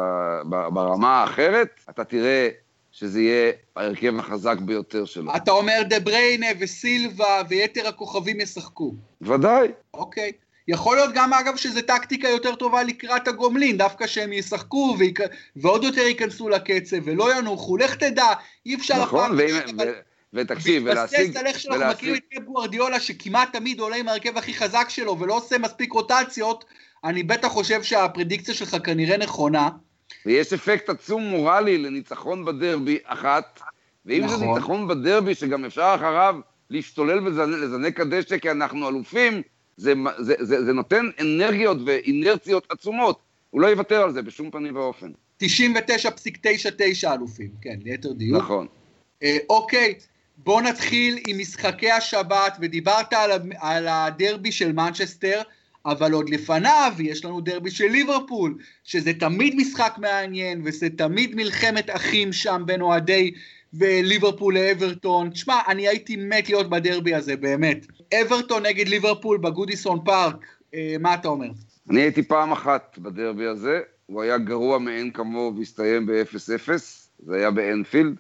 ב- 0.49 0.69
ברמה 0.75 1.09
האחרת, 1.09 1.81
אתה 1.91 2.05
תראה 2.05 2.49
שזה 2.95 3.21
יהיה 3.21 3.53
ההרכב 3.77 4.19
החזק 4.19 4.57
ביותר 4.59 5.05
שלו. 5.05 5.37
אתה 5.37 5.51
אומר 5.51 5.83
דה 5.89 6.01
בריינה 6.01 6.47
וסילבה 6.59 7.43
ויתר 7.49 7.89
הכוכבים 7.89 8.41
ישחקו. 8.41 8.95
ודאי. 9.21 9.69
אוקיי. 9.95 10.33
יכול 10.69 10.97
להיות 10.97 11.11
גם 11.15 11.33
אגב 11.33 11.57
שזו 11.57 11.81
טקטיקה 11.83 12.29
יותר 12.29 12.55
טובה 12.55 12.83
לקראת 12.83 13.29
הגומלין, 13.29 13.77
דווקא 13.77 14.07
שהם 14.07 14.33
ישחקו 14.33 14.97
ויק... 14.99 15.21
ועוד 15.57 15.85
יותר 15.85 16.01
ייכנסו 16.01 16.49
לקצב 16.49 16.97
ולא 17.05 17.39
ינוחו, 17.39 17.77
לך 17.77 17.95
תדע, 17.95 18.27
אי 18.67 18.75
אפשר... 18.75 19.03
נכון, 19.03 19.37
ואם... 19.39 19.57
אבל... 19.77 19.95
ותקשיב, 20.33 20.83
ולהשיג... 20.87 21.19
בהתבסס 21.19 21.37
על 21.37 21.47
איך 21.47 21.61
שאנחנו 21.61 21.87
מכירים 21.87 22.15
את 22.17 22.23
קאפ 22.31 22.43
גוורדיולה, 22.43 23.01
שכמעט 23.01 23.53
תמיד 23.53 23.81
עולה 23.81 23.97
עם 23.97 24.09
ההרכב 24.09 24.39
הכי 24.39 24.55
חזק 24.55 24.87
שלו 24.89 25.21
ולא 25.21 25.37
עושה 25.37 25.59
מספיק 25.59 25.93
רוטציות, 25.93 26.65
אני 27.05 27.23
בטח 27.23 27.49
חושב 27.49 27.83
שהפרדיקציה 27.83 28.55
שלך 28.55 28.77
כנראה 28.85 29.17
נכונה. 29.17 29.69
ויש 30.27 30.53
אפקט 30.53 30.89
עצום 30.89 31.23
מורלי 31.23 31.79
לניצחון 31.79 32.45
בדרבי 32.45 32.99
אחת, 33.05 33.61
ואם 34.07 34.25
נכון. 34.25 34.39
זה 34.39 34.47
ניצחון 34.47 34.89
בדרבי 34.89 35.35
שגם 35.35 35.65
אפשר 35.65 35.93
אחריו 35.95 36.37
להשתולל 36.71 37.27
ולזנק 37.27 38.01
הדשא 38.01 38.39
כי 38.39 38.51
אנחנו 38.51 38.89
אלופים, 38.89 39.43
זה, 39.77 39.95
זה, 40.19 40.35
זה, 40.41 40.65
זה 40.65 40.73
נותן 40.73 41.07
אנרגיות 41.21 41.79
ואינרציות 41.87 42.67
עצומות. 42.71 43.19
הוא 43.51 43.61
לא 43.61 43.67
יוותר 43.67 44.03
על 44.03 44.13
זה 44.13 44.23
בשום 44.23 44.51
פנים 44.51 44.77
ואופן. 44.77 45.11
99.99 45.43 45.47
אלופים, 47.15 47.51
כן, 47.61 47.79
ליתר 47.85 48.13
דיוק. 48.13 48.39
נכון. 48.39 48.67
אה, 49.23 49.37
אוקיי, 49.49 49.95
בוא 50.37 50.63
נתחיל 50.63 51.19
עם 51.29 51.39
משחקי 51.39 51.91
השבת, 51.91 52.57
ודיברת 52.61 53.13
על, 53.13 53.31
על 53.59 53.89
הדרבי 53.89 54.53
של 54.53 54.73
מנצ'סטר. 54.73 55.43
אבל 55.87 56.13
עוד 56.13 56.31
לפניו 56.31 56.93
יש 56.99 57.25
לנו 57.25 57.41
דרבי 57.41 57.71
של 57.71 57.87
ליברפול, 57.87 58.59
שזה 58.85 59.13
תמיד 59.13 59.55
משחק 59.57 59.95
מעניין, 59.99 60.63
וזה 60.65 60.89
תמיד 60.91 61.35
מלחמת 61.35 61.91
אחים 61.91 62.33
שם 62.33 62.63
בין 62.67 62.81
אוהדי 62.81 63.35
וליברפול 63.75 64.55
לאברטון. 64.55 65.31
תשמע, 65.31 65.61
אני 65.69 65.89
הייתי 65.89 66.17
מת 66.17 66.49
להיות 66.49 66.71
בדרבי 66.71 67.15
הזה, 67.15 67.37
באמת. 67.37 67.87
אברטון 68.23 68.67
נגד 68.67 68.89
ליברפול 68.89 69.39
בגודיסון 69.39 69.99
פארק, 70.05 70.47
אה, 70.75 70.97
מה 71.01 71.15
אתה 71.15 71.29
אומר? 71.29 71.49
אני 71.91 72.01
הייתי 72.01 72.23
פעם 72.23 72.53
אחת 72.53 72.99
בדרבי 72.99 73.47
הזה, 73.47 73.81
הוא 74.07 74.23
היה 74.23 74.39
גרוע 74.39 74.79
מאין 74.79 75.11
כמוהו 75.11 75.57
והסתיים 75.57 76.07
ב-0-0, 76.07 76.69
זה 77.19 77.37
היה 77.37 77.51
באנפילד. 77.51 78.17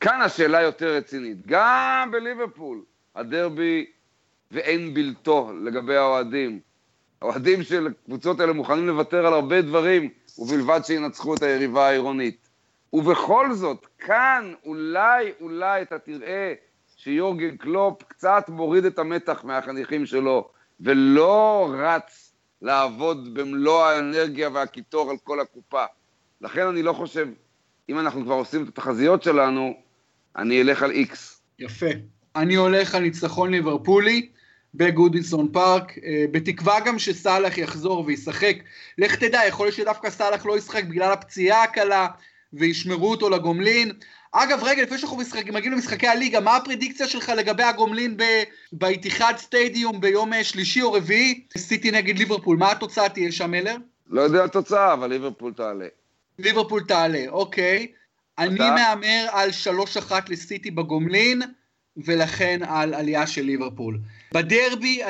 כאן 0.00 0.20
השאלה 0.20 0.60
יותר 0.60 0.96
רצינית, 0.96 1.46
גם 1.46 2.08
בליברפול, 2.12 2.82
הדרבי 3.16 3.86
ואין 4.50 4.94
בלתו 4.94 5.52
לגבי 5.64 5.96
האוהדים. 5.96 6.60
האוהדים 7.22 7.62
של 7.62 7.86
הקבוצות 7.86 8.40
האלה 8.40 8.52
מוכנים 8.52 8.86
לוותר 8.86 9.26
על 9.26 9.32
הרבה 9.32 9.62
דברים, 9.62 10.10
ובלבד 10.38 10.80
שינצחו 10.84 11.34
את 11.34 11.42
היריבה 11.42 11.88
העירונית. 11.88 12.48
ובכל 12.92 13.52
זאת, 13.52 13.86
כאן 13.98 14.52
אולי, 14.64 15.32
אולי 15.40 15.82
אתה 15.82 15.98
תראה 15.98 16.54
שיורגן 16.96 17.56
קלופ 17.56 18.02
קצת 18.02 18.44
מוריד 18.48 18.84
את 18.84 18.98
המתח 18.98 19.44
מהחניכים 19.44 20.06
שלו, 20.06 20.48
ולא 20.80 21.70
רץ 21.78 22.32
לעבוד 22.62 23.34
במלוא 23.34 23.84
האנרגיה 23.84 24.50
והקיטור 24.52 25.10
על 25.10 25.16
כל 25.24 25.40
הקופה. 25.40 25.84
לכן 26.40 26.66
אני 26.66 26.82
לא 26.82 26.92
חושב, 26.92 27.28
אם 27.88 27.98
אנחנו 27.98 28.24
כבר 28.24 28.34
עושים 28.34 28.62
את 28.62 28.68
התחזיות 28.68 29.22
שלנו, 29.22 29.74
אני 30.36 30.62
אלך 30.62 30.82
על 30.82 30.90
איקס. 30.90 31.42
יפה. 31.58 31.86
אני 32.36 32.54
הולך 32.54 32.94
על 32.94 33.02
ניצחון 33.02 33.50
ליברפולי. 33.50 34.28
בגודינסון 34.74 35.48
פארק, 35.52 35.98
אה, 36.04 36.24
בתקווה 36.30 36.80
גם 36.80 36.98
שסאלח 36.98 37.58
יחזור 37.58 38.04
וישחק. 38.06 38.56
לך 38.98 39.16
תדע, 39.16 39.40
יכול 39.48 39.66
להיות 39.66 39.76
שדווקא 39.76 40.10
סאלח 40.10 40.46
לא 40.46 40.58
ישחק 40.58 40.84
בגלל 40.84 41.12
הפציעה 41.12 41.62
הקלה, 41.62 42.06
וישמרו 42.52 43.10
אותו 43.10 43.30
לגומלין. 43.30 43.92
אגב, 44.32 44.60
רגע, 44.62 44.82
לפני 44.82 44.98
שאנחנו 44.98 45.16
משחקים, 45.16 45.54
מגיעים 45.54 45.72
למשחקי 45.72 46.08
הליגה, 46.08 46.40
מה 46.40 46.56
הפרדיקציה 46.56 47.08
שלך 47.08 47.28
לגבי 47.28 47.62
הגומלין 47.62 48.16
באיתיחד 48.72 49.34
סטדיום 49.36 50.00
ביום 50.00 50.32
אה, 50.32 50.44
שלישי 50.44 50.82
או 50.82 50.92
רביעי? 50.92 51.44
סיטי 51.56 51.90
נגד 51.90 52.18
ליברפול, 52.18 52.56
מה 52.56 52.70
התוצאה 52.70 53.08
תהיה 53.08 53.32
שם, 53.32 53.50
מלר? 53.50 53.76
לא 54.10 54.20
יודע 54.20 54.44
התוצאה, 54.44 54.92
אבל 54.92 55.10
ליברפול 55.10 55.52
תעלה. 55.52 55.86
ליברפול 56.38 56.84
תעלה, 56.88 57.24
אוקיי. 57.28 57.86
אתה? 58.34 58.42
אני 58.42 58.58
מהמר 58.58 59.26
על 59.32 59.50
3-1 60.10 60.12
לסיטי 60.28 60.70
בגומלין. 60.70 61.42
ולכן 61.96 62.60
על 62.68 62.94
עלייה 62.94 63.26
של 63.26 63.42
ליברפול. 63.42 63.98
בדרבי 64.32 65.02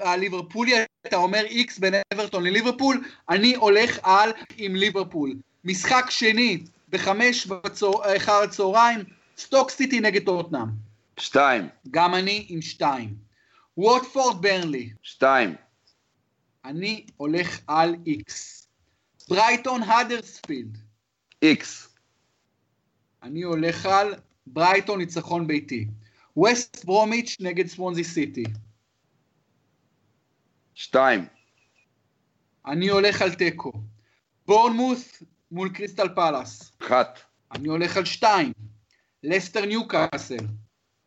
הליברפולי 0.00 0.72
אתה 1.06 1.16
אומר 1.16 1.44
איקס 1.44 1.78
בין 1.78 1.94
אברטון 2.14 2.44
לליברפול, 2.44 3.04
אני 3.28 3.54
הולך 3.54 3.98
על 4.02 4.30
עם 4.56 4.76
ליברפול. 4.76 5.34
משחק 5.64 6.06
שני 6.10 6.58
בחמש 6.88 7.46
בצור... 7.46 8.16
אחר 8.16 8.42
הצהריים, 8.42 9.00
סטוק 9.38 9.70
סיטי 9.70 10.00
נגד 10.00 10.24
טוטנאם. 10.24 10.66
שתיים. 11.16 11.68
גם 11.90 12.14
אני 12.14 12.46
עם 12.48 12.62
שתיים. 12.62 13.14
ווטפורד 13.76 14.42
ברנלי. 14.42 14.90
שתיים. 15.02 15.54
אני 16.64 17.06
הולך 17.16 17.60
על 17.66 17.96
איקס. 18.06 18.68
ברייטון 19.28 19.82
האדרספילד. 19.82 20.78
איקס. 21.42 21.88
אני 23.22 23.42
הולך 23.42 23.86
על 23.86 24.14
ברייטון 24.46 24.98
ניצחון 24.98 25.46
ביתי. 25.46 25.86
ווסט 26.36 26.84
ברומיץ' 26.84 27.36
נגד 27.40 27.66
סוונזי 27.66 28.04
סיטי. 28.04 28.44
שתיים. 30.80 31.26
אני 32.66 32.88
הולך 32.88 33.22
על 33.22 33.34
תיקו. 33.34 33.72
בורנמוס 34.46 35.22
מול 35.50 35.68
קריסטל 35.74 36.08
פלאס. 36.14 36.72
אחת. 36.82 37.18
אני 37.52 37.68
הולך 37.68 37.96
על 37.96 38.04
שתיים. 38.04 38.52
לסטר 39.22 39.64
ניו 39.64 39.88
קאסל. 39.88 40.46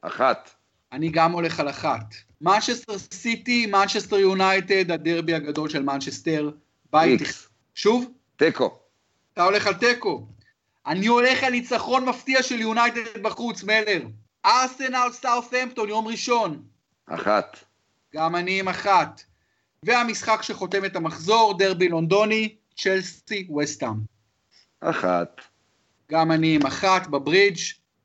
אחת. 0.01 0.49
אני 0.91 1.09
גם 1.09 1.31
הולך 1.31 1.59
על 1.59 1.69
אחת. 1.69 2.05
מנצ'סטר 2.41 2.97
סיטי, 2.97 3.65
מנצ'סטר 3.65 4.15
יונייטד, 4.15 4.91
הדרבי 4.91 5.33
הגדול 5.33 5.69
של 5.69 5.83
מנצ'סטר. 5.83 6.51
בית. 6.91 7.21
שוב? 7.75 8.11
תיקו. 8.35 8.79
אתה 9.33 9.43
הולך 9.43 9.67
על 9.67 9.73
תיקו. 9.73 10.27
אני 10.85 11.07
הולך 11.07 11.43
על 11.43 11.51
ניצחון 11.51 12.05
מפתיע 12.05 12.43
של 12.43 12.59
יונייטד 12.59 13.21
בחוץ, 13.21 13.63
מלר. 13.63 14.01
ארסנל 14.45 15.09
סאות'המפטון, 15.11 15.89
יום 15.89 16.07
ראשון. 16.07 16.63
אחת. 17.05 17.57
גם 18.13 18.35
אני 18.35 18.59
עם 18.59 18.67
אחת. 18.67 19.32
והמשחק 19.85 20.41
שחותם 20.41 20.85
את 20.85 20.95
המחזור, 20.95 21.57
דרבי 21.57 21.89
לונדוני, 21.89 22.55
צ'לסי, 22.77 23.47
ווסטהאם. 23.57 23.93
אחת. 24.79 25.41
גם 26.11 26.31
אני 26.31 26.55
עם 26.55 26.65
אחת 26.65 27.07
בברידג'. 27.07 27.59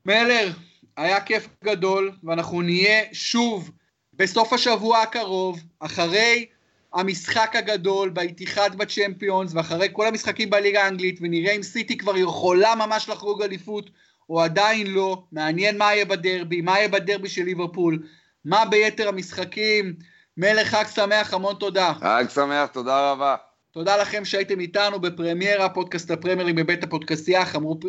מלר, 0.05 0.51
היה 0.97 1.21
כיף 1.21 1.47
גדול, 1.63 2.11
ואנחנו 2.23 2.61
נהיה 2.61 3.03
שוב 3.11 3.71
בסוף 4.13 4.53
השבוע 4.53 5.01
הקרוב, 5.01 5.59
אחרי 5.79 6.45
המשחק 6.93 7.55
הגדול 7.55 8.09
באיתיחד 8.09 8.75
בצ'מפיונס, 8.75 9.53
ואחרי 9.53 9.87
כל 9.91 10.07
המשחקים 10.07 10.49
בליגה 10.49 10.83
האנגלית, 10.83 11.19
ונראה 11.21 11.51
אם 11.51 11.63
סיטי 11.63 11.97
כבר 11.97 12.17
יכולה 12.17 12.75
ממש 12.75 13.09
לחגוג 13.09 13.41
אליפות, 13.41 13.89
או 14.29 14.41
עדיין 14.41 14.87
לא. 14.87 15.23
מעניין 15.31 15.77
מה 15.77 15.93
יהיה 15.93 16.05
בדרבי, 16.05 16.61
מה 16.61 16.77
יהיה 16.77 16.87
בדרבי 16.87 17.29
של 17.29 17.43
ליברפול, 17.43 18.03
מה 18.45 18.65
ביתר 18.65 19.07
המשחקים. 19.07 19.93
מלך 20.41 20.67
חג 20.67 20.83
שמח, 20.95 21.33
המון 21.33 21.55
תודה. 21.55 21.93
חג 21.99 22.25
שמח, 22.33 22.65
תודה 22.65 23.11
רבה. 23.11 23.35
תודה 23.71 23.97
לכם 23.97 24.25
שהייתם 24.25 24.59
איתנו 24.59 24.99
בפרמיירה, 24.99 25.69
פודקאסט 25.69 26.11
הפרמיירים 26.11 26.55
בבית 26.55 26.83
הפודקסייה, 26.83 27.43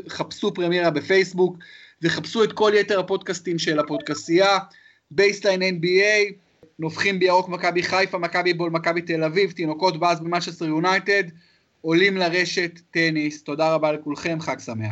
חפשו 0.09 0.55
פרמיירה 0.55 0.91
בפייסבוק, 0.91 1.57
וחפשו 2.03 2.45
את 2.45 2.53
כל 2.53 2.73
יתר 2.75 3.01
הפודקאסטים 3.01 3.59
של 3.59 3.79
הפודקסייה, 3.79 4.59
בייסליין 5.11 5.63
NBA, 5.63 6.33
נובחים 6.79 7.19
בירוק 7.19 7.49
מכבי 7.49 7.83
חיפה, 7.83 8.19
מכבי 8.19 8.55
בול, 8.55 8.71
מכבי 8.71 9.03
תל 9.03 9.25
אביב, 9.25 9.51
תינוקות 9.51 10.01
באזבי 10.01 10.21
מנצ'סטר 10.21 10.65
יונייטד, 10.65 11.25
עולים 11.81 12.17
לרשת 12.17 12.81
טניס. 12.91 13.43
תודה 13.43 13.75
רבה 13.75 13.93
לכולכם, 13.93 14.39
חג 14.41 14.59
שמח. 14.59 14.89